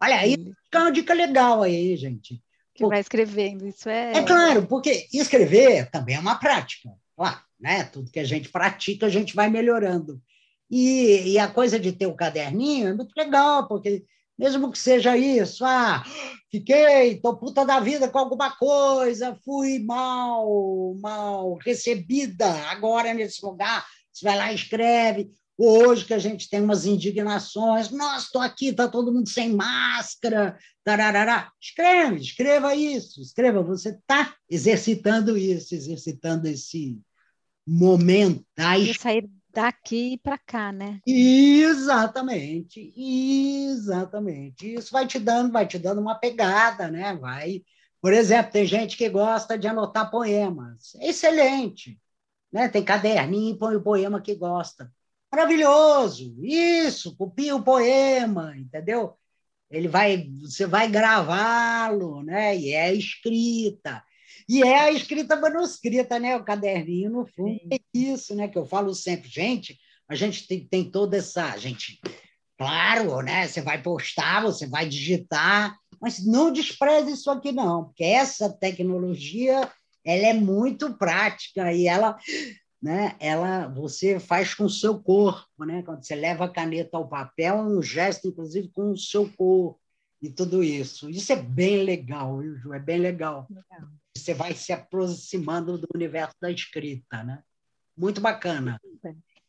Olha 0.02 0.16
aí, 0.16 0.38
fica 0.64 0.80
uma 0.80 0.92
dica 0.92 1.14
legal 1.14 1.62
aí, 1.62 1.98
gente 1.98 2.42
que 2.76 2.86
vai 2.86 3.00
escrevendo. 3.00 3.66
Isso 3.66 3.90
é. 3.90 4.18
É 4.18 4.24
claro, 4.24 4.68
porque 4.68 5.08
escrever 5.14 5.90
também 5.90 6.16
é 6.16 6.20
uma 6.20 6.36
prática. 6.36 6.90
Lá, 7.18 7.42
né? 7.60 7.86
Tudo 7.86 8.12
que 8.12 8.20
a 8.20 8.26
gente 8.26 8.50
pratica, 8.50 9.06
a 9.06 9.10
gente 9.10 9.34
vai 9.34 9.50
melhorando. 9.50 10.22
E, 10.70 11.32
e 11.32 11.40
a 11.40 11.48
coisa 11.48 11.80
de 11.80 11.94
ter 11.94 12.08
o 12.08 12.16
caderninho 12.16 12.90
é 12.90 12.94
muito 12.94 13.14
legal, 13.16 13.68
porque 13.68 14.04
mesmo 14.38 14.70
que 14.70 14.78
seja 14.78 15.16
isso, 15.16 15.64
ah, 15.64 16.04
fiquei, 16.52 17.22
tô 17.22 17.38
puta 17.38 17.66
da 17.66 17.80
vida 17.80 18.10
com 18.10 18.20
alguma 18.20 18.52
coisa, 18.52 19.40
fui 19.46 19.80
mal, 19.80 20.94
mal 21.00 21.54
recebida 21.64 22.46
agora 22.70 23.14
nesse 23.14 23.46
lugar, 23.46 23.86
você 24.12 24.26
vai 24.26 24.38
lá 24.38 24.52
e 24.52 24.56
escreve. 24.56 25.32
Hoje 25.58 26.04
que 26.04 26.14
a 26.14 26.20
gente 26.20 26.50
tem 26.50 26.62
umas 26.62 26.86
indignações, 26.86 27.90
nossa, 27.90 28.26
estou 28.26 28.42
aqui, 28.42 28.68
está 28.68 28.90
todo 28.90 29.14
mundo 29.14 29.30
sem 29.30 29.54
máscara, 29.54 30.58
tararará. 30.84 31.52
Escreve, 31.62 32.20
escreva 32.20 32.76
isso, 32.76 33.22
escreva, 33.22 33.64
você 33.64 33.90
está 33.90 34.36
exercitando 34.50 35.38
isso, 35.38 35.74
exercitando 35.74 36.48
esse 36.48 37.00
momento. 37.66 38.46
E 38.80 38.94
sair 38.94 39.30
daqui 39.54 40.20
para 40.22 40.38
cá, 40.38 40.74
né? 40.74 41.00
Exatamente, 41.08 42.94
exatamente. 42.98 44.74
Isso 44.74 44.92
vai 44.92 45.08
te 45.08 45.18
dando, 45.18 45.54
vai 45.54 45.66
te 45.66 45.80
dando 45.80 46.02
uma 46.02 46.16
pegada, 46.16 46.92
né? 46.92 47.16
Vai. 47.16 47.64
Por 48.02 48.12
exemplo, 48.14 48.52
tem 48.52 48.66
gente 48.66 48.98
que 48.98 49.08
gosta 49.10 49.58
de 49.58 49.68
anotar 49.68 50.12
poemas. 50.12 50.96
Excelente. 51.02 51.98
Né? 52.52 52.68
Tem 52.68 52.84
caderninho 52.84 53.56
e 53.56 53.58
põe 53.58 53.76
o 53.76 53.82
poema 53.82 54.22
que 54.22 54.36
gosta. 54.36 54.94
Maravilhoso! 55.36 56.34
Isso, 56.42 57.14
copia 57.18 57.54
o 57.54 57.62
poema, 57.62 58.56
entendeu? 58.56 59.16
Ele 59.70 59.90
vai, 59.90 60.30
você 60.40 60.66
vai 60.66 60.90
gravá-lo, 60.90 62.24
né? 62.24 62.58
E 62.58 62.74
é 62.74 62.94
escrita. 62.94 64.02
E 64.48 64.64
é 64.64 64.80
a 64.80 64.92
escrita 64.94 65.36
manuscrita, 65.36 66.18
né? 66.20 66.38
O 66.38 66.44
caderninho, 66.46 67.12
no 67.12 67.26
fundo, 67.26 67.60
é 67.70 67.78
isso, 67.94 68.34
né? 68.34 68.48
Que 68.48 68.58
eu 68.58 68.66
falo 68.66 68.96
sempre, 68.96 69.28
gente, 69.28 69.78
a 70.08 70.16
gente 70.16 70.48
tem, 70.48 70.66
tem 70.66 70.90
toda 70.90 71.18
essa. 71.18 71.52
A 71.52 71.58
gente, 71.58 72.00
claro, 72.58 73.22
né? 73.22 73.46
Você 73.46 73.62
vai 73.62 73.82
postar, 73.82 74.42
você 74.42 74.66
vai 74.66 74.88
digitar, 74.88 75.76
mas 76.02 76.26
não 76.26 76.50
despreze 76.50 77.12
isso 77.12 77.30
aqui, 77.30 77.52
não, 77.52 77.84
porque 77.84 78.06
essa 78.06 78.50
tecnologia 78.50 79.70
ela 80.06 80.28
é 80.28 80.34
muito 80.34 80.98
prática 80.98 81.74
e 81.74 81.88
ela 81.88 82.18
né, 82.86 83.16
ela 83.20 83.68
você 83.68 84.20
faz 84.20 84.54
com 84.54 84.66
o 84.66 84.70
seu 84.70 85.02
corpo, 85.02 85.66
né? 85.66 85.82
Quando 85.82 86.06
você 86.06 86.14
leva 86.14 86.46
a 86.46 86.50
caneta 86.50 86.96
ao 86.96 87.08
papel, 87.08 87.58
é 87.58 87.62
um 87.64 87.82
gesto, 87.82 88.28
inclusive, 88.28 88.68
com 88.68 88.92
o 88.92 88.98
seu 88.98 89.28
corpo 89.36 89.82
e 90.22 90.30
tudo 90.30 90.64
isso. 90.64 91.10
Isso 91.10 91.34
é 91.34 91.36
bem 91.36 91.82
legal, 91.82 92.38
viu, 92.38 92.56
Ju? 92.56 92.76
É 92.76 92.80
bem 92.80 93.00
legal. 93.00 93.48
legal. 93.50 93.90
Você 94.16 94.36
vai 94.36 94.54
se 94.54 94.72
aproximando 94.72 95.80
do 95.80 95.88
universo 95.96 96.36
da 96.40 96.52
escrita, 96.52 97.24
né? 97.24 97.42
Muito 97.98 98.22
bacana. 98.22 98.80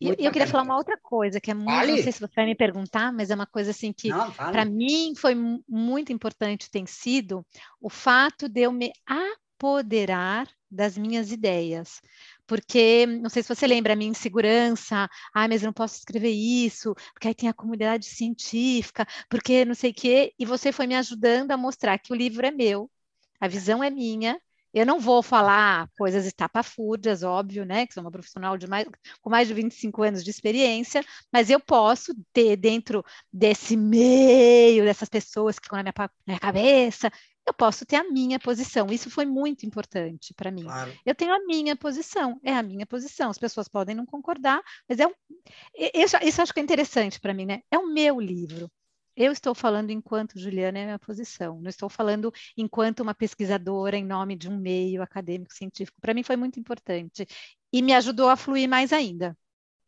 E 0.01 0.09
eu, 0.09 0.17
eu 0.19 0.33
queria 0.33 0.47
falar 0.47 0.63
uma 0.63 0.79
outra 0.79 0.97
coisa, 0.97 1.39
que 1.39 1.51
é 1.51 1.55
muito, 1.55 1.69
não 1.69 1.97
sei 1.99 2.13
se 2.13 2.21
você 2.21 2.35
vai 2.35 2.47
me 2.47 2.55
perguntar, 2.55 3.13
mas 3.13 3.31
é 3.31 3.35
uma 3.35 3.47
coisa 3.47 3.71
assim 3.71 3.93
que 3.93 4.09
para 4.39 4.65
mim 4.65 5.13
foi 5.15 5.35
muito 5.69 6.11
importante 6.11 6.71
tem 6.71 6.87
sido 6.87 7.45
o 7.79 7.91
fato 7.91 8.49
de 8.49 8.63
eu 8.63 8.73
me 8.73 8.93
apoderar 9.07 10.49
das 10.71 10.97
minhas 10.97 11.33
ideias. 11.33 12.01
Porque 12.47 13.07
não 13.07 13.29
sei 13.31 13.43
se 13.43 13.49
você 13.55 13.67
lembra 13.67 13.93
a 13.93 13.97
minha 13.97 14.11
insegurança, 14.11 15.09
ah, 15.35 15.49
mas 15.49 15.63
eu 15.63 15.67
não 15.67 15.73
posso 15.73 15.97
escrever 15.97 16.31
isso, 16.31 16.95
porque 17.13 17.29
aí 17.29 17.35
tem 17.35 17.49
a 17.49 17.55
comunidade 17.55 18.07
científica, 18.07 19.07
porque 19.29 19.65
não 19.65 19.75
sei 19.75 19.91
o 19.91 19.95
quê, 19.95 20.33
e 20.39 20.45
você 20.45 20.73
foi 20.73 20.87
me 20.87 20.95
ajudando 20.97 21.53
a 21.53 21.57
mostrar 21.57 21.99
que 21.99 22.13
o 22.13 22.17
livro 22.17 22.47
é 22.47 22.51
meu, 22.51 22.91
a 23.41 23.49
visão 23.49 23.83
é 23.83 23.91
minha, 23.91 24.41
eu 24.77 24.85
não 24.85 25.01
vou 25.01 25.23
falar 25.23 25.89
coisas 25.97 26.27
estapafúrdias, 26.27 27.23
óbvio, 27.23 27.65
né? 27.65 27.87
Que 27.87 27.95
sou 27.95 28.03
uma 28.03 28.11
profissional 28.11 28.59
de 28.59 28.67
mais, 28.67 28.87
com 29.23 29.31
mais 29.31 29.49
de 29.49 29.55
25 29.55 30.03
anos 30.03 30.23
de 30.23 30.31
experiência, 30.31 31.03
mas 31.33 31.49
eu 31.49 31.59
posso 31.59 32.13
ter 32.31 32.57
dentro 32.57 33.03
desse 33.33 33.75
meio, 33.75 34.85
dessas 34.85 35.09
pessoas 35.09 35.59
que 35.59 35.65
ficam 35.65 35.79
na 35.79 35.83
minha, 35.83 35.95
na 35.97 36.11
minha 36.27 36.39
cabeça, 36.39 37.11
eu 37.47 37.55
posso 37.55 37.87
ter 37.87 37.97
a 37.97 38.05
minha 38.05 38.41
posição. 38.41 38.89
Isso 38.89 39.09
foi 39.09 39.25
muito 39.25 39.65
importante 39.65 40.35
para 40.35 40.51
mim. 40.51 40.65
Claro. 40.65 40.93
Eu 41.07 41.15
tenho 41.15 41.33
a 41.33 41.47
minha 41.47 41.77
posição, 41.77 42.41
é 42.43 42.53
a 42.53 42.63
minha 42.63 42.85
posição. 42.85 43.31
As 43.31 43.39
pessoas 43.39 43.69
podem 43.69 43.95
não 43.95 44.05
concordar, 44.05 44.61
mas 44.89 44.99
é 44.99 45.07
um, 45.07 45.13
isso, 45.95 46.17
isso 46.23 46.43
acho 46.43 46.53
que 46.53 46.59
é 46.59 46.63
interessante 46.63 47.21
para 47.21 47.33
mim, 47.33 47.47
né? 47.47 47.63
É 47.71 47.79
o 47.79 47.87
meu 47.87 48.21
livro. 48.21 48.71
Eu 49.17 49.33
estou 49.33 49.55
falando 49.55 49.91
enquanto 49.91 50.39
Juliana 50.39 50.79
é 50.79 50.83
a 50.83 50.87
minha 50.87 50.99
posição, 50.99 51.59
não 51.63 51.71
estou 51.71 51.89
falando 51.89 52.31
enquanto 52.55 53.01
uma 53.01 53.15
pesquisadora 53.15 53.97
em 53.97 54.05
nome 54.05 54.37
de 54.37 54.47
um 54.47 54.59
meio 54.59 55.01
acadêmico 55.01 55.55
científico. 55.55 55.99
Para 56.03 56.13
mim 56.13 56.23
foi 56.23 56.37
muito 56.37 56.61
importante 56.61 57.27
e 57.73 57.81
me 57.81 57.95
ajudou 57.95 58.29
a 58.29 58.37
fluir 58.37 58.69
mais 58.69 58.93
ainda. 58.93 59.35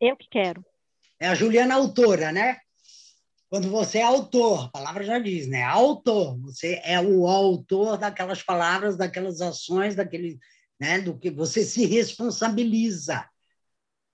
Eu 0.00 0.16
que 0.16 0.28
quero. 0.30 0.64
É 1.20 1.28
a 1.28 1.34
Juliana 1.34 1.74
autora, 1.74 2.32
né? 2.32 2.58
Quando 3.50 3.70
você 3.70 3.98
é 3.98 4.02
autor, 4.02 4.66
a 4.66 4.68
palavra 4.68 5.02
já 5.04 5.18
diz, 5.18 5.46
né? 5.46 5.62
Autor, 5.62 6.38
você 6.38 6.80
é 6.84 7.00
o 7.00 7.26
autor 7.26 7.96
daquelas 7.96 8.42
palavras, 8.42 8.96
daquelas 8.96 9.40
ações, 9.40 9.94
daquele, 9.94 10.38
né? 10.78 11.00
Do 11.00 11.18
que 11.18 11.30
você 11.30 11.64
se 11.64 11.86
responsabiliza. 11.86 13.26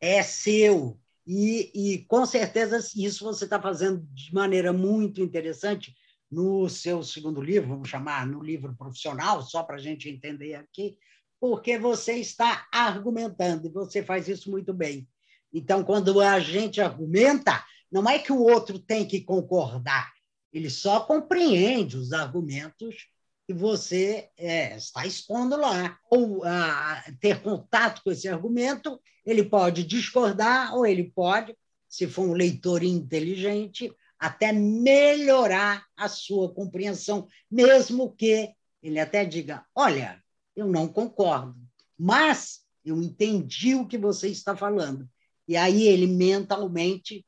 É 0.01 0.23
seu, 0.23 0.99
e, 1.27 1.71
e 1.75 2.05
com 2.05 2.27
certeza 2.27 2.79
isso 2.97 3.25
você 3.25 3.45
está 3.45 3.61
fazendo 3.61 4.07
de 4.13 4.33
maneira 4.35 4.73
muito 4.73 5.23
interessante 5.23 5.95
no 6.31 6.69
seu 6.69 7.03
segundo 7.03 7.41
livro, 7.41 7.71
vamos 7.71 7.89
chamar 7.89 8.27
no 8.27 8.43
livro 8.43 8.75
profissional, 8.77 9.41
só 9.43 9.63
para 9.63 9.77
a 9.77 9.81
gente 9.81 10.09
entender 10.09 10.55
aqui, 10.55 10.99
porque 11.41 11.79
você 11.79 12.15
está 12.15 12.67
argumentando 12.73 13.67
e 13.67 13.71
você 13.71 14.03
faz 14.03 14.29
isso 14.29 14.51
muito 14.51 14.73
bem. 14.73 15.09
Então, 15.53 15.85
quando 15.85 16.21
a 16.21 16.41
gente 16.41 16.81
argumenta, 16.81 17.65
não 17.95 18.11
é 18.11 18.19
que 18.19 18.33
o 18.33 18.43
outro 18.43 18.77
tem 18.77 19.07
que 19.07 19.21
concordar, 19.21 20.13
ele 20.53 20.69
só 20.69 20.99
compreende 20.99 21.97
os 21.97 22.13
argumentos 22.13 23.07
que 23.47 23.55
você 23.55 24.31
é, 24.37 24.77
está 24.77 25.07
expondo 25.07 25.57
lá. 25.57 25.97
Ou 26.11 26.43
a, 26.45 27.05
ter 27.21 27.41
contato 27.41 28.03
com 28.03 28.11
esse 28.11 28.27
argumento, 28.27 29.01
ele 29.25 29.45
pode 29.45 29.85
discordar, 29.85 30.75
ou 30.75 30.85
ele 30.85 31.13
pode, 31.15 31.57
se 31.89 32.09
for 32.09 32.27
um 32.27 32.33
leitor 32.33 32.83
inteligente, 32.83 33.95
até 34.19 34.53
melhorar 34.53 35.87
a 35.97 36.09
sua 36.09 36.53
compreensão, 36.53 37.29
mesmo 37.49 38.13
que 38.13 38.51
ele 38.83 38.99
até 38.99 39.25
diga: 39.25 39.65
Olha, 39.73 40.21
eu 40.57 40.67
não 40.67 40.89
concordo, 40.89 41.55
mas 41.97 42.65
eu 42.85 43.01
entendi 43.01 43.77
o 43.77 43.87
que 43.87 43.97
você 43.97 44.27
está 44.27 44.57
falando. 44.57 45.09
E 45.47 45.57
aí 45.57 45.87
ele 45.87 46.09
mentalmente 46.09 47.25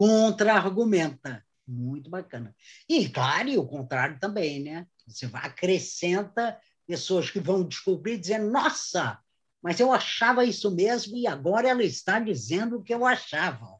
contra-argumenta. 0.00 1.44
Muito 1.68 2.08
bacana. 2.08 2.56
E, 2.88 3.06
claro, 3.10 3.50
e 3.50 3.58
o 3.58 3.66
contrário 3.66 4.18
também, 4.18 4.58
né? 4.62 4.86
Você 5.06 5.28
acrescenta 5.34 6.58
pessoas 6.86 7.30
que 7.30 7.38
vão 7.38 7.62
descobrir 7.62 8.16
dizendo, 8.16 8.50
nossa, 8.50 9.18
mas 9.62 9.78
eu 9.78 9.92
achava 9.92 10.42
isso 10.42 10.70
mesmo 10.70 11.18
e 11.18 11.26
agora 11.26 11.68
ela 11.68 11.84
está 11.84 12.18
dizendo 12.18 12.78
o 12.78 12.82
que 12.82 12.94
eu 12.94 13.04
achava. 13.04 13.78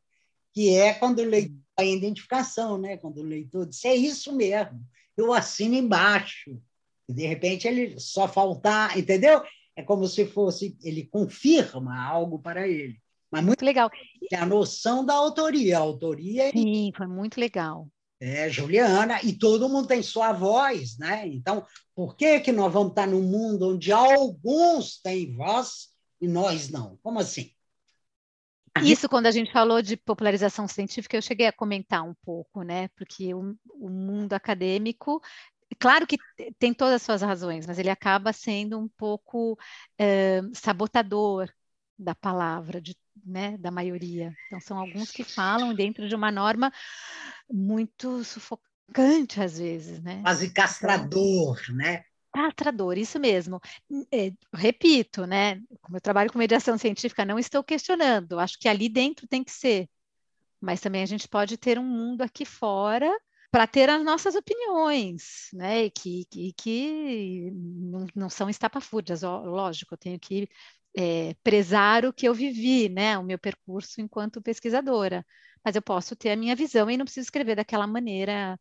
Que 0.52 0.76
é 0.76 0.92
quando 0.92 1.20
o 1.20 1.24
leitor, 1.24 1.56
a 1.78 1.84
identificação, 1.86 2.76
né? 2.76 2.98
quando 2.98 3.18
o 3.22 3.24
leitor 3.24 3.66
diz, 3.66 3.82
é 3.86 3.94
isso 3.94 4.36
mesmo, 4.36 4.86
eu 5.16 5.32
assino 5.32 5.74
embaixo. 5.74 6.60
E, 7.08 7.14
de 7.14 7.26
repente, 7.26 7.66
ele 7.66 7.98
só 7.98 8.28
faltar, 8.28 8.98
entendeu? 8.98 9.42
É 9.74 9.82
como 9.82 10.06
se 10.06 10.26
fosse, 10.26 10.76
ele 10.82 11.06
confirma 11.06 11.98
algo 11.98 12.38
para 12.38 12.68
ele. 12.68 13.00
Mas 13.30 13.40
muito, 13.42 13.46
muito 13.46 13.64
legal. 13.64 13.90
É 14.32 14.36
a 14.36 14.46
noção 14.46 15.04
da 15.04 15.14
autoria. 15.14 15.78
A 15.78 15.80
autoria. 15.80 16.48
É 16.48 16.50
Sim, 16.50 16.92
foi 16.96 17.06
muito 17.06 17.38
legal 17.38 17.86
é, 18.20 18.50
Juliana, 18.50 19.18
e 19.22 19.32
todo 19.32 19.68
mundo 19.68 19.88
tem 19.88 20.02
sua 20.02 20.30
voz, 20.32 20.98
né? 20.98 21.26
Então, 21.26 21.64
por 21.94 22.14
que, 22.14 22.38
que 22.40 22.52
nós 22.52 22.70
vamos 22.70 22.90
estar 22.90 23.06
num 23.06 23.22
mundo 23.22 23.70
onde 23.70 23.90
alguns 23.90 25.00
têm 25.00 25.34
voz 25.34 25.88
e 26.20 26.28
nós 26.28 26.68
não? 26.68 26.98
Como 27.02 27.18
assim? 27.18 27.50
Isso, 28.82 29.08
quando 29.08 29.26
a 29.26 29.30
gente 29.30 29.50
falou 29.50 29.80
de 29.80 29.96
popularização 29.96 30.68
científica, 30.68 31.16
eu 31.16 31.22
cheguei 31.22 31.46
a 31.46 31.52
comentar 31.52 32.02
um 32.02 32.14
pouco, 32.22 32.62
né? 32.62 32.88
Porque 32.88 33.34
o, 33.34 33.56
o 33.70 33.88
mundo 33.88 34.34
acadêmico, 34.34 35.20
claro 35.78 36.06
que 36.06 36.18
tem 36.58 36.74
todas 36.74 36.96
as 36.96 37.02
suas 37.02 37.22
razões, 37.22 37.66
mas 37.66 37.78
ele 37.78 37.90
acaba 37.90 38.34
sendo 38.34 38.78
um 38.78 38.86
pouco 38.86 39.58
é, 39.98 40.42
sabotador 40.52 41.50
da 42.00 42.14
palavra, 42.14 42.80
de, 42.80 42.96
né, 43.24 43.56
da 43.58 43.70
maioria. 43.70 44.34
Então, 44.46 44.60
são 44.60 44.78
alguns 44.78 45.10
que 45.10 45.22
falam 45.22 45.74
dentro 45.74 46.08
de 46.08 46.14
uma 46.14 46.32
norma 46.32 46.72
muito 47.48 48.24
sufocante, 48.24 49.40
às 49.40 49.58
vezes, 49.58 50.00
né? 50.02 50.22
Quase 50.22 50.50
castrador, 50.50 51.60
né? 51.74 52.02
Castrador, 52.32 52.96
isso 52.96 53.18
mesmo. 53.18 53.60
É, 54.10 54.32
repito, 54.54 55.26
né? 55.26 55.60
Como 55.82 55.96
eu 55.96 56.00
trabalho 56.00 56.32
com 56.32 56.38
mediação 56.38 56.78
científica, 56.78 57.24
não 57.24 57.38
estou 57.38 57.62
questionando. 57.62 58.38
Acho 58.38 58.58
que 58.58 58.68
ali 58.68 58.88
dentro 58.88 59.28
tem 59.28 59.44
que 59.44 59.52
ser. 59.52 59.88
Mas 60.60 60.80
também 60.80 61.02
a 61.02 61.06
gente 61.06 61.28
pode 61.28 61.56
ter 61.56 61.78
um 61.78 61.84
mundo 61.84 62.22
aqui 62.22 62.44
fora 62.44 63.10
para 63.50 63.66
ter 63.66 63.90
as 63.90 64.04
nossas 64.04 64.36
opiniões, 64.36 65.48
né? 65.52 65.86
E 65.86 65.90
que, 65.90 66.24
que, 66.30 66.52
que 66.52 67.50
não, 67.52 68.06
não 68.14 68.30
são 68.30 68.48
estapafúrdias, 68.48 69.22
lógico, 69.22 69.94
eu 69.94 69.98
tenho 69.98 70.20
que 70.20 70.48
é, 70.96 71.34
prezar 71.42 72.04
o 72.04 72.12
que 72.12 72.26
eu 72.26 72.34
vivi, 72.34 72.88
né, 72.88 73.16
o 73.18 73.24
meu 73.24 73.38
percurso 73.38 74.00
enquanto 74.00 74.42
pesquisadora. 74.42 75.24
Mas 75.64 75.76
eu 75.76 75.82
posso 75.82 76.16
ter 76.16 76.30
a 76.30 76.36
minha 76.36 76.56
visão 76.56 76.90
e 76.90 76.96
não 76.96 77.04
preciso 77.04 77.26
escrever 77.26 77.56
daquela 77.56 77.86
maneira 77.86 78.58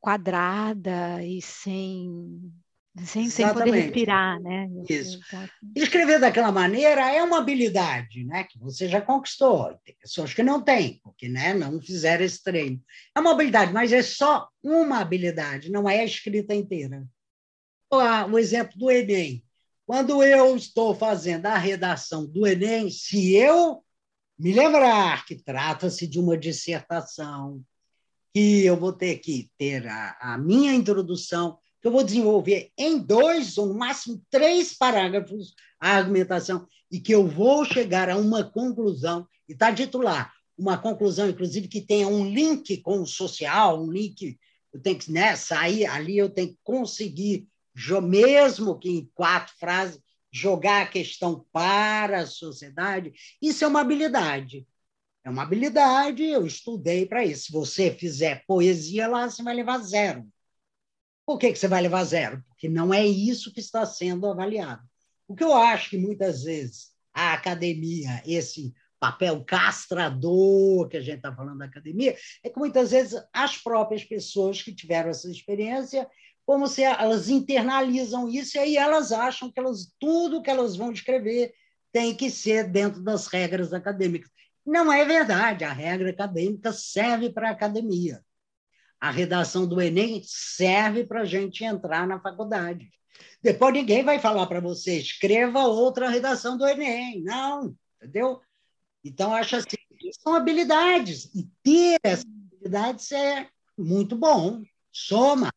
quadrada 0.00 1.22
e 1.24 1.40
sem 1.42 2.52
sem, 3.04 3.30
sem 3.30 3.52
poder 3.52 3.70
respirar, 3.70 4.40
né? 4.40 4.68
Isso. 4.88 5.20
Então, 5.26 5.40
assim. 5.40 5.72
Escrever 5.76 6.18
daquela 6.18 6.50
maneira 6.50 7.08
é 7.10 7.22
uma 7.22 7.38
habilidade, 7.38 8.24
né? 8.24 8.44
Que 8.44 8.58
você 8.58 8.88
já 8.88 9.00
conquistou. 9.00 9.78
Tem 9.84 9.94
pessoas 9.94 10.34
que 10.34 10.42
não 10.42 10.60
têm, 10.60 11.00
porque 11.02 11.28
né, 11.28 11.54
não 11.54 11.80
fizeram 11.80 12.24
esse 12.24 12.42
treino. 12.42 12.82
É 13.14 13.20
uma 13.20 13.30
habilidade, 13.30 13.72
mas 13.72 13.92
é 13.92 14.02
só 14.02 14.48
uma 14.62 14.98
habilidade, 14.98 15.70
não 15.70 15.88
é 15.88 16.00
a 16.00 16.04
escrita 16.04 16.54
inteira. 16.54 17.06
O 18.30 18.38
exemplo 18.38 18.76
do 18.76 18.90
Enem. 18.90 19.42
Quando 19.90 20.22
eu 20.22 20.54
estou 20.54 20.94
fazendo 20.94 21.46
a 21.46 21.58
redação 21.58 22.24
do 22.24 22.46
Enem, 22.46 22.88
se 22.92 23.34
eu 23.34 23.82
me 24.38 24.52
lembrar 24.52 25.26
que 25.26 25.34
trata-se 25.34 26.06
de 26.06 26.20
uma 26.20 26.38
dissertação, 26.38 27.60
que 28.32 28.64
eu 28.64 28.76
vou 28.76 28.92
ter 28.92 29.18
que 29.18 29.50
ter 29.58 29.88
a, 29.88 30.16
a 30.20 30.38
minha 30.38 30.72
introdução, 30.72 31.58
que 31.82 31.88
eu 31.88 31.90
vou 31.90 32.04
desenvolver 32.04 32.70
em 32.78 33.00
dois 33.00 33.58
ou 33.58 33.66
no 33.66 33.74
máximo 33.74 34.22
três 34.30 34.72
parágrafos 34.72 35.56
a 35.80 35.96
argumentação 35.96 36.68
e 36.88 37.00
que 37.00 37.12
eu 37.12 37.26
vou 37.26 37.64
chegar 37.64 38.08
a 38.08 38.16
uma 38.16 38.44
conclusão, 38.44 39.26
e 39.48 39.54
está 39.54 39.72
dito 39.72 39.98
lá, 39.98 40.30
uma 40.56 40.78
conclusão, 40.78 41.28
inclusive, 41.28 41.66
que 41.66 41.80
tenha 41.80 42.06
um 42.06 42.30
link 42.30 42.76
com 42.76 43.02
o 43.02 43.06
social, 43.08 43.82
um 43.82 43.90
link, 43.90 44.38
eu 44.72 44.80
tenho 44.80 44.96
que 45.00 45.10
né, 45.10 45.34
sair 45.34 45.84
ali, 45.86 46.16
eu 46.16 46.30
tenho 46.30 46.50
que 46.50 46.58
conseguir 46.62 47.49
mesmo 48.02 48.78
que 48.78 48.90
em 48.90 49.10
quatro 49.14 49.54
frases, 49.58 50.00
jogar 50.32 50.82
a 50.82 50.88
questão 50.88 51.44
para 51.52 52.20
a 52.20 52.26
sociedade, 52.26 53.12
isso 53.42 53.64
é 53.64 53.68
uma 53.68 53.80
habilidade. 53.80 54.66
É 55.24 55.28
uma 55.28 55.42
habilidade, 55.42 56.24
eu 56.24 56.46
estudei 56.46 57.04
para 57.04 57.24
isso. 57.24 57.46
Se 57.46 57.52
você 57.52 57.90
fizer 57.90 58.44
poesia 58.46 59.06
lá, 59.06 59.28
você 59.28 59.42
vai 59.42 59.54
levar 59.54 59.78
zero. 59.78 60.26
Por 61.26 61.38
que, 61.38 61.52
que 61.52 61.58
você 61.58 61.68
vai 61.68 61.82
levar 61.82 62.04
zero? 62.04 62.42
Porque 62.48 62.68
não 62.68 62.92
é 62.92 63.06
isso 63.06 63.52
que 63.52 63.60
está 63.60 63.84
sendo 63.84 64.26
avaliado. 64.26 64.82
O 65.28 65.34
que 65.34 65.44
eu 65.44 65.54
acho 65.54 65.90
que 65.90 65.98
muitas 65.98 66.44
vezes 66.44 66.90
a 67.12 67.34
academia, 67.34 68.22
esse 68.26 68.72
papel 68.98 69.44
castrador 69.44 70.88
que 70.88 70.96
a 70.96 71.00
gente 71.00 71.16
está 71.16 71.34
falando 71.34 71.58
da 71.58 71.66
academia, 71.66 72.16
é 72.42 72.50
que 72.50 72.58
muitas 72.58 72.90
vezes 72.90 73.22
as 73.32 73.56
próprias 73.56 74.04
pessoas 74.04 74.60
que 74.62 74.74
tiveram 74.74 75.10
essa 75.10 75.30
experiência 75.30 76.08
como 76.50 76.66
se 76.66 76.82
elas 76.82 77.28
internalizam 77.28 78.28
isso 78.28 78.56
e 78.56 78.58
aí 78.58 78.76
elas 78.76 79.12
acham 79.12 79.52
que 79.52 79.60
elas, 79.60 79.94
tudo 80.00 80.42
que 80.42 80.50
elas 80.50 80.74
vão 80.74 80.90
escrever 80.90 81.54
tem 81.92 82.12
que 82.12 82.28
ser 82.28 82.68
dentro 82.68 83.00
das 83.04 83.28
regras 83.28 83.72
acadêmicas. 83.72 84.28
Não 84.66 84.92
é 84.92 85.04
verdade, 85.04 85.62
a 85.62 85.72
regra 85.72 86.10
acadêmica 86.10 86.72
serve 86.72 87.30
para 87.30 87.50
a 87.50 87.52
academia. 87.52 88.20
A 89.00 89.12
redação 89.12 89.64
do 89.64 89.80
Enem 89.80 90.22
serve 90.24 91.06
para 91.06 91.20
a 91.20 91.24
gente 91.24 91.62
entrar 91.62 92.04
na 92.04 92.18
faculdade. 92.18 92.90
Depois 93.40 93.72
ninguém 93.72 94.02
vai 94.02 94.18
falar 94.18 94.48
para 94.48 94.58
você, 94.58 94.98
escreva 94.98 95.68
outra 95.68 96.08
redação 96.08 96.58
do 96.58 96.66
Enem. 96.66 97.22
Não, 97.22 97.76
entendeu? 98.02 98.40
Então, 99.04 99.32
acho 99.32 99.54
assim, 99.54 99.76
são 100.20 100.34
habilidades. 100.34 101.30
E 101.32 101.48
ter 101.62 102.00
essas 102.02 102.26
habilidades 102.26 103.12
é 103.12 103.48
muito 103.78 104.16
bom. 104.16 104.64
Soma. 104.90 105.52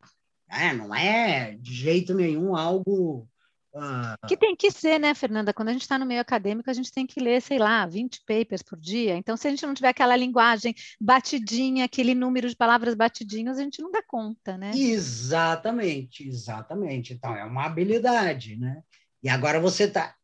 Né? 0.53 0.73
Não 0.73 0.93
é 0.93 1.55
de 1.59 1.73
jeito 1.73 2.13
nenhum 2.13 2.55
algo 2.55 3.27
ah. 3.75 4.15
Que 4.27 4.37
tem 4.37 4.55
que 4.55 4.69
ser, 4.69 4.99
né, 4.99 5.15
Fernanda? 5.15 5.53
Quando 5.53 5.69
a 5.69 5.73
gente 5.73 5.81
está 5.81 5.97
no 5.97 6.05
meio 6.05 6.21
acadêmico, 6.21 6.69
a 6.69 6.73
gente 6.73 6.91
tem 6.91 7.07
que 7.07 7.19
ler, 7.19 7.41
sei 7.41 7.57
lá, 7.57 7.85
20 7.87 8.21
papers 8.25 8.61
por 8.61 8.79
dia. 8.79 9.15
Então, 9.15 9.35
se 9.35 9.47
a 9.47 9.49
gente 9.49 9.65
não 9.65 9.73
tiver 9.73 9.89
aquela 9.89 10.15
linguagem 10.15 10.75
batidinha, 11.01 11.85
aquele 11.85 12.13
número 12.13 12.47
de 12.47 12.55
palavras 12.55 12.93
batidinhos, 12.93 13.57
a 13.57 13.63
gente 13.63 13.81
não 13.81 13.91
dá 13.91 14.03
conta, 14.03 14.57
né? 14.57 14.71
Exatamente, 14.75 16.27
exatamente. 16.27 17.13
Então, 17.13 17.35
é 17.35 17.43
uma 17.43 17.65
habilidade, 17.65 18.55
né? 18.57 18.83
E 19.23 19.29
agora 19.29 19.59
você 19.59 19.87
tá, 19.87 20.15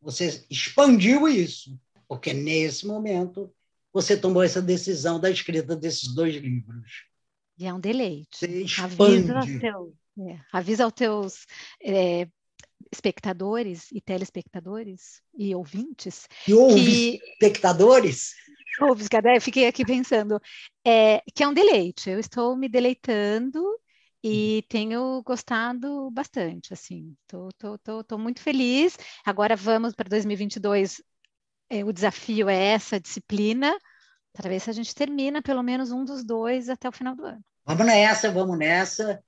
você 0.00 0.44
expandiu 0.50 1.26
isso, 1.26 1.78
porque 2.06 2.34
nesse 2.34 2.86
momento 2.86 3.50
você 3.90 4.16
tomou 4.16 4.42
essa 4.42 4.60
decisão 4.60 5.18
da 5.18 5.30
escrita 5.30 5.74
desses 5.74 6.14
dois 6.14 6.34
livros. 6.34 7.04
E 7.58 7.66
é 7.66 7.72
um 7.72 7.80
deleite. 7.80 8.64
Avisa, 8.78 9.40
teus, 9.60 9.94
é, 10.18 10.38
avisa 10.52 10.84
aos 10.84 10.92
teus 10.92 11.46
é, 11.82 12.26
espectadores 12.90 13.90
e 13.92 14.00
telespectadores 14.00 15.22
e 15.34 15.54
ouvintes. 15.54 16.26
E 16.46 16.54
ouve 16.54 17.20
espectadores? 17.32 18.34
Ouves, 18.80 19.08
cadê? 19.08 19.38
Fiquei 19.38 19.66
aqui 19.66 19.84
pensando. 19.84 20.40
É, 20.84 21.22
que 21.34 21.42
é 21.42 21.48
um 21.48 21.54
deleite. 21.54 22.10
Eu 22.10 22.18
estou 22.18 22.56
me 22.56 22.68
deleitando 22.68 23.62
e 24.22 24.56
uhum. 24.56 24.62
tenho 24.68 25.22
gostado 25.22 26.10
bastante, 26.10 26.72
assim. 26.72 27.14
Tô, 27.26 27.48
tô, 27.58 27.78
tô, 27.78 28.04
tô 28.04 28.18
muito 28.18 28.40
feliz. 28.40 28.96
Agora 29.24 29.56
vamos 29.56 29.94
para 29.94 30.08
2022. 30.08 31.02
É, 31.68 31.84
o 31.84 31.92
desafio 31.92 32.48
é 32.48 32.56
essa 32.56 33.00
disciplina, 33.00 33.76
para 34.32 34.48
ver 34.48 34.60
se 34.60 34.70
a 34.70 34.72
gente 34.72 34.94
termina 34.94 35.42
pelo 35.42 35.62
menos 35.62 35.92
um 35.92 36.04
dos 36.04 36.24
dois 36.24 36.68
até 36.68 36.88
o 36.88 36.92
final 36.92 37.14
do 37.14 37.24
ano. 37.24 37.44
Vamos 37.64 37.86
nessa, 37.86 38.30
vamos 38.30 38.58
nessa. 38.58 39.22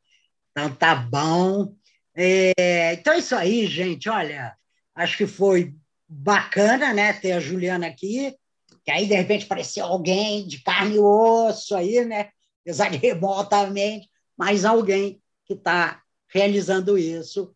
Então 0.50 0.74
tá 0.74 0.94
bom. 0.94 1.74
É, 2.14 2.94
então 2.94 3.12
é 3.12 3.18
isso 3.18 3.34
aí, 3.34 3.66
gente. 3.66 4.08
Olha, 4.08 4.56
acho 4.94 5.16
que 5.16 5.26
foi 5.26 5.74
bacana, 6.08 6.92
né, 6.92 7.12
ter 7.12 7.32
a 7.32 7.40
Juliana 7.40 7.86
aqui, 7.86 8.34
que 8.84 8.90
aí 8.90 9.06
de 9.06 9.14
repente 9.14 9.46
apareceu 9.46 9.84
alguém 9.84 10.46
de 10.46 10.62
carne 10.62 10.96
e 10.96 10.98
osso 10.98 11.74
aí, 11.74 12.04
né, 12.04 12.30
apesar 12.62 12.90
de 12.90 12.98
remotamente, 12.98 14.08
mas 14.36 14.64
alguém 14.64 15.20
que 15.46 15.54
está 15.54 16.02
realizando 16.28 16.96
isso, 16.96 17.54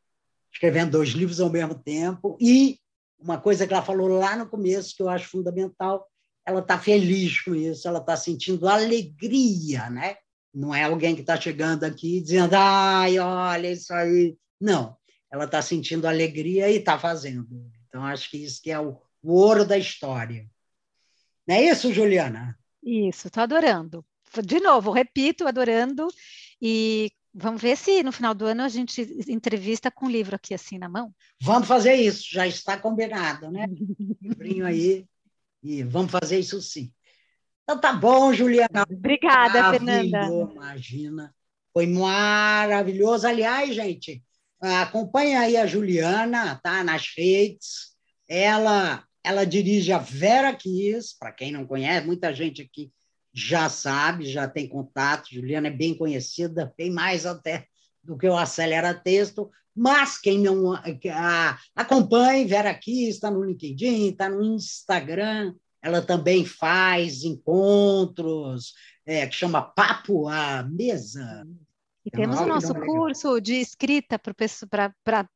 escrevendo 0.53 0.93
dois 0.93 1.11
livros 1.11 1.41
ao 1.41 1.51
mesmo 1.51 1.75
tempo 1.75 2.37
e 2.41 2.79
uma 3.19 3.39
coisa 3.39 3.67
que 3.67 3.73
ela 3.73 3.83
falou 3.83 4.09
lá 4.09 4.37
no 4.37 4.49
começo 4.49 4.95
que 4.97 5.03
eu 5.03 5.09
acho 5.09 5.29
fundamental, 5.29 6.07
ela 6.49 6.61
está 6.61 6.79
feliz 6.79 7.43
com 7.43 7.55
isso, 7.55 7.87
ela 7.87 7.99
está 7.99 8.17
sentindo 8.17 8.67
alegria, 8.67 9.91
né? 9.91 10.17
Não 10.55 10.75
é 10.75 10.85
alguém 10.85 11.15
que 11.15 11.21
está 11.21 11.39
chegando 11.39 11.85
aqui 11.85 12.23
dizendo, 12.23 12.55
ai, 12.55 13.19
olha 13.19 13.71
isso 13.71 13.93
aí, 13.93 14.35
não, 14.59 14.97
ela 15.31 15.45
está 15.45 15.61
sentindo 15.61 16.09
alegria 16.09 16.71
e 16.71 16.77
está 16.77 16.99
fazendo. 16.99 17.47
Então, 17.87 18.03
acho 18.03 18.31
que 18.31 18.39
isso 18.39 18.63
que 18.63 18.71
é 18.71 18.81
o, 18.81 18.97
o 19.23 19.35
ouro 19.35 19.67
da 19.67 19.77
história. 19.77 20.49
Não 21.47 21.55
é 21.55 21.65
isso, 21.65 21.93
Juliana? 21.93 22.59
Isso, 22.83 23.27
estou 23.27 23.43
adorando. 23.43 24.03
De 24.43 24.59
novo, 24.59 24.91
repito, 24.91 25.47
adorando. 25.47 26.09
E 26.63 27.13
vamos 27.35 27.61
ver 27.61 27.77
se 27.77 28.03
no 28.03 28.11
final 28.11 28.35
do 28.35 28.47
ano 28.47 28.63
a 28.63 28.69
gente 28.71 29.03
entrevista 29.29 29.91
com 29.91 30.07
o 30.07 30.11
livro 30.11 30.35
aqui 30.35 30.55
assim 30.55 30.79
na 30.79 30.89
mão. 30.89 31.15
Vamos 31.43 31.69
fazer 31.69 31.93
isso, 31.93 32.25
já 32.31 32.47
está 32.47 32.79
combinado, 32.79 33.51
né? 33.51 33.67
Livrinho 34.23 34.65
aí. 34.65 35.07
E 35.63 35.83
vamos 35.83 36.11
fazer 36.11 36.39
isso 36.39 36.61
sim. 36.61 36.93
Então 37.65 37.81
tá 37.81 37.93
bom, 37.93 38.33
Juliana. 38.33 38.85
Obrigada, 38.91 39.71
Fernanda. 39.71 40.27
Imagina. 40.55 41.35
Foi 41.73 41.87
maravilhoso. 41.87 43.27
Aliás, 43.27 43.75
gente, 43.75 44.23
Acompanha 44.61 45.41
aí 45.41 45.57
a 45.57 45.67
Juliana, 45.67 46.59
tá? 46.63 46.83
Nas 46.83 47.15
redes. 47.17 47.97
Ela, 48.29 49.05
ela 49.23 49.45
dirige 49.45 49.93
a 49.93 49.99
Vera 49.99 50.55
Kiss, 50.55 51.17
para 51.19 51.33
quem 51.33 51.53
não 51.53 51.65
conhece, 51.65 52.07
muita 52.07 52.35
gente 52.35 52.61
aqui 52.63 52.93
já 53.33 53.69
sabe, 53.69 54.27
já 54.27 54.49
tem 54.49 54.69
contato. 54.69 55.33
Juliana 55.33 55.69
é 55.69 55.71
bem 55.71 55.95
conhecida, 55.97 56.75
bem 56.77 56.91
mais 56.91 57.25
até 57.25 57.67
do 58.03 58.19
que 58.19 58.29
o 58.29 58.37
Acelera 58.37 58.93
Texto. 58.93 59.51
Mas 59.79 60.19
quem 60.19 60.41
não 60.41 60.73
a, 60.73 61.59
acompanhe, 61.77 62.45
Vera 62.45 62.75
Kiss 62.75 63.11
está 63.11 63.31
no 63.31 63.45
LinkedIn, 63.45 64.09
está 64.09 64.29
no 64.29 64.43
Instagram. 64.43 65.55
Ela 65.81 66.03
também 66.03 66.45
faz 66.45 67.23
encontros, 67.23 68.75
é, 69.07 69.25
que 69.29 69.37
chama 69.37 69.63
Papo 69.63 70.27
à 70.27 70.65
Mesa. 70.65 71.47
E 72.05 72.11
temos 72.11 72.41
o 72.41 72.47
nosso 72.47 72.75
curso 72.75 73.41
de 73.41 73.55
escrita 73.55 74.19
para 74.19 75.29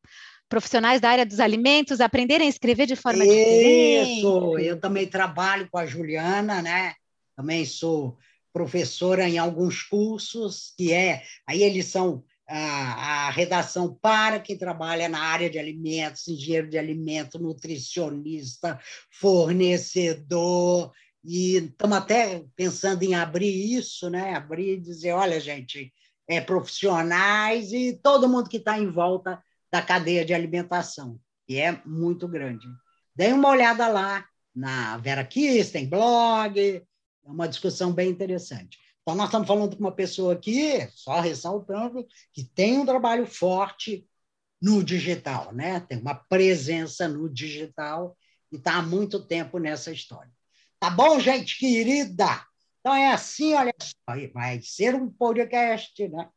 profissionais 0.48 1.00
da 1.00 1.10
área 1.10 1.24
dos 1.24 1.38
alimentos 1.38 2.00
aprenderem 2.00 2.48
a 2.48 2.50
escrever 2.50 2.86
de 2.86 2.96
forma 2.96 3.24
Isso, 3.24 3.32
diferente. 3.32 4.18
Isso, 4.18 4.58
eu 4.58 4.80
também 4.80 5.06
trabalho 5.06 5.68
com 5.70 5.78
a 5.78 5.86
Juliana, 5.86 6.60
né? 6.60 6.94
Também 7.36 7.64
sou 7.64 8.18
professora 8.52 9.28
em 9.28 9.38
alguns 9.38 9.84
cursos, 9.84 10.74
que 10.76 10.92
é, 10.92 11.22
aí 11.46 11.62
eles 11.62 11.86
são 11.86 12.24
a, 12.48 13.30
redação 13.30 13.94
para 13.94 14.40
quem 14.40 14.58
trabalha 14.58 15.08
na 15.08 15.20
área 15.20 15.48
de 15.48 15.58
alimentos, 15.58 16.28
engenheiro 16.28 16.68
de 16.68 16.78
alimento, 16.78 17.38
nutricionista, 17.38 18.78
fornecedor, 19.10 20.92
e 21.24 21.56
estamos 21.56 21.96
até 21.96 22.44
pensando 22.56 23.02
em 23.04 23.14
abrir 23.14 23.76
isso, 23.76 24.10
né? 24.10 24.34
Abrir 24.34 24.74
e 24.74 24.80
dizer, 24.80 25.12
olha, 25.12 25.38
gente, 25.38 25.92
é, 26.28 26.40
profissionais 26.40 27.72
e 27.72 27.98
todo 28.02 28.28
mundo 28.28 28.48
que 28.48 28.56
está 28.56 28.78
em 28.78 28.90
volta 28.90 29.42
da 29.70 29.80
cadeia 29.80 30.24
de 30.24 30.34
alimentação, 30.34 31.18
que 31.46 31.58
é 31.58 31.80
muito 31.86 32.26
grande. 32.26 32.66
Dê 33.14 33.32
uma 33.32 33.50
olhada 33.50 33.86
lá 33.88 34.24
na 34.54 34.98
Vera 34.98 35.24
Kiss, 35.24 35.70
tem 35.70 35.88
blog, 35.88 36.58
é 36.58 36.82
uma 37.24 37.48
discussão 37.48 37.92
bem 37.92 38.10
interessante. 38.10 38.78
Então, 39.02 39.16
nós 39.16 39.26
estamos 39.26 39.48
falando 39.48 39.76
com 39.76 39.82
uma 39.82 39.94
pessoa 39.94 40.34
aqui, 40.34 40.88
só 40.94 41.20
ressaltando, 41.20 42.06
que 42.32 42.44
tem 42.44 42.78
um 42.78 42.86
trabalho 42.86 43.26
forte 43.26 44.08
no 44.60 44.82
digital, 44.82 45.52
né? 45.52 45.80
tem 45.80 45.98
uma 45.98 46.14
presença 46.14 47.08
no 47.08 47.28
digital 47.28 48.16
e 48.50 48.56
está 48.56 48.76
há 48.76 48.82
muito 48.82 49.18
tempo 49.26 49.58
nessa 49.58 49.90
história. 49.90 50.30
Tá 50.78 50.88
bom, 50.88 51.18
gente 51.18 51.58
querida? 51.58 52.46
Então 52.78 52.94
é 52.94 53.12
assim, 53.12 53.54
olha 53.54 53.74
só, 53.80 54.14
vai 54.32 54.60
ser 54.62 54.94
um 54.94 55.10
podcast, 55.10 56.08
né? 56.08 56.28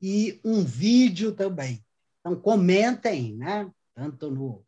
E 0.00 0.40
um 0.44 0.62
vídeo 0.62 1.32
também. 1.32 1.82
Então 2.20 2.38
comentem, 2.38 3.34
né? 3.34 3.70
Tanto 3.94 4.30
no, 4.30 4.64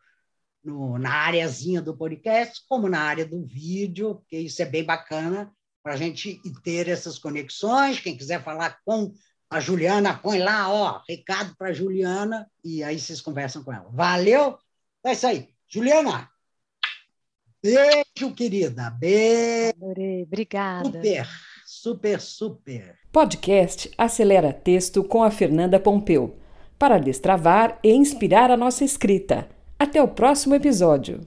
no, 0.65 0.99
na 0.99 1.13
areazinha 1.13 1.83
do 1.83 1.97
podcast, 1.97 2.63
como 2.67 2.89
na 2.89 3.01
área 3.01 3.27
do 3.27 3.47
vídeo, 3.47 4.17
porque 4.17 4.39
isso 4.39 4.63
é 4.63 4.67
bem 4.67 4.85
bacana 4.85 5.55
para 5.87 5.95
a 5.95 5.97
gente 5.97 6.43
ter 6.65 6.89
essas 6.89 7.17
conexões. 7.17 8.01
Quem 8.01 8.17
quiser 8.17 8.43
falar 8.43 8.81
com 8.85 9.13
a 9.49 9.61
Juliana, 9.61 10.19
põe 10.19 10.41
lá, 10.41 10.69
ó, 10.69 11.01
recado 11.09 11.55
para 11.57 11.69
a 11.69 11.73
Juliana, 11.73 12.51
e 12.65 12.83
aí 12.83 12.99
vocês 12.99 13.21
conversam 13.21 13.63
com 13.63 13.73
ela. 13.73 13.89
Valeu? 13.93 14.59
É 15.05 15.13
isso 15.13 15.29
aí. 15.29 15.49
Juliana, 15.69 16.29
Beijo, 17.63 18.35
querida. 18.35 18.91
Beijo. 18.91 19.77
Adorei. 19.77 20.25
Obrigada. 20.25 20.91
Super, 20.91 21.29
super, 21.65 22.21
super. 22.21 22.99
Podcast 23.13 23.89
Acelera 23.97 24.53
Texto 24.53 25.05
com 25.05 25.23
a 25.23 25.31
Fernanda 25.31 25.79
Pompeu. 25.79 26.37
Para 26.77 26.99
destravar 26.99 27.79
e 27.85 27.93
inspirar 27.93 28.51
a 28.51 28.57
nossa 28.57 28.85
escrita. 28.85 29.49
Até 29.79 30.03
o 30.03 30.09
próximo 30.09 30.57
episódio. 30.57 31.21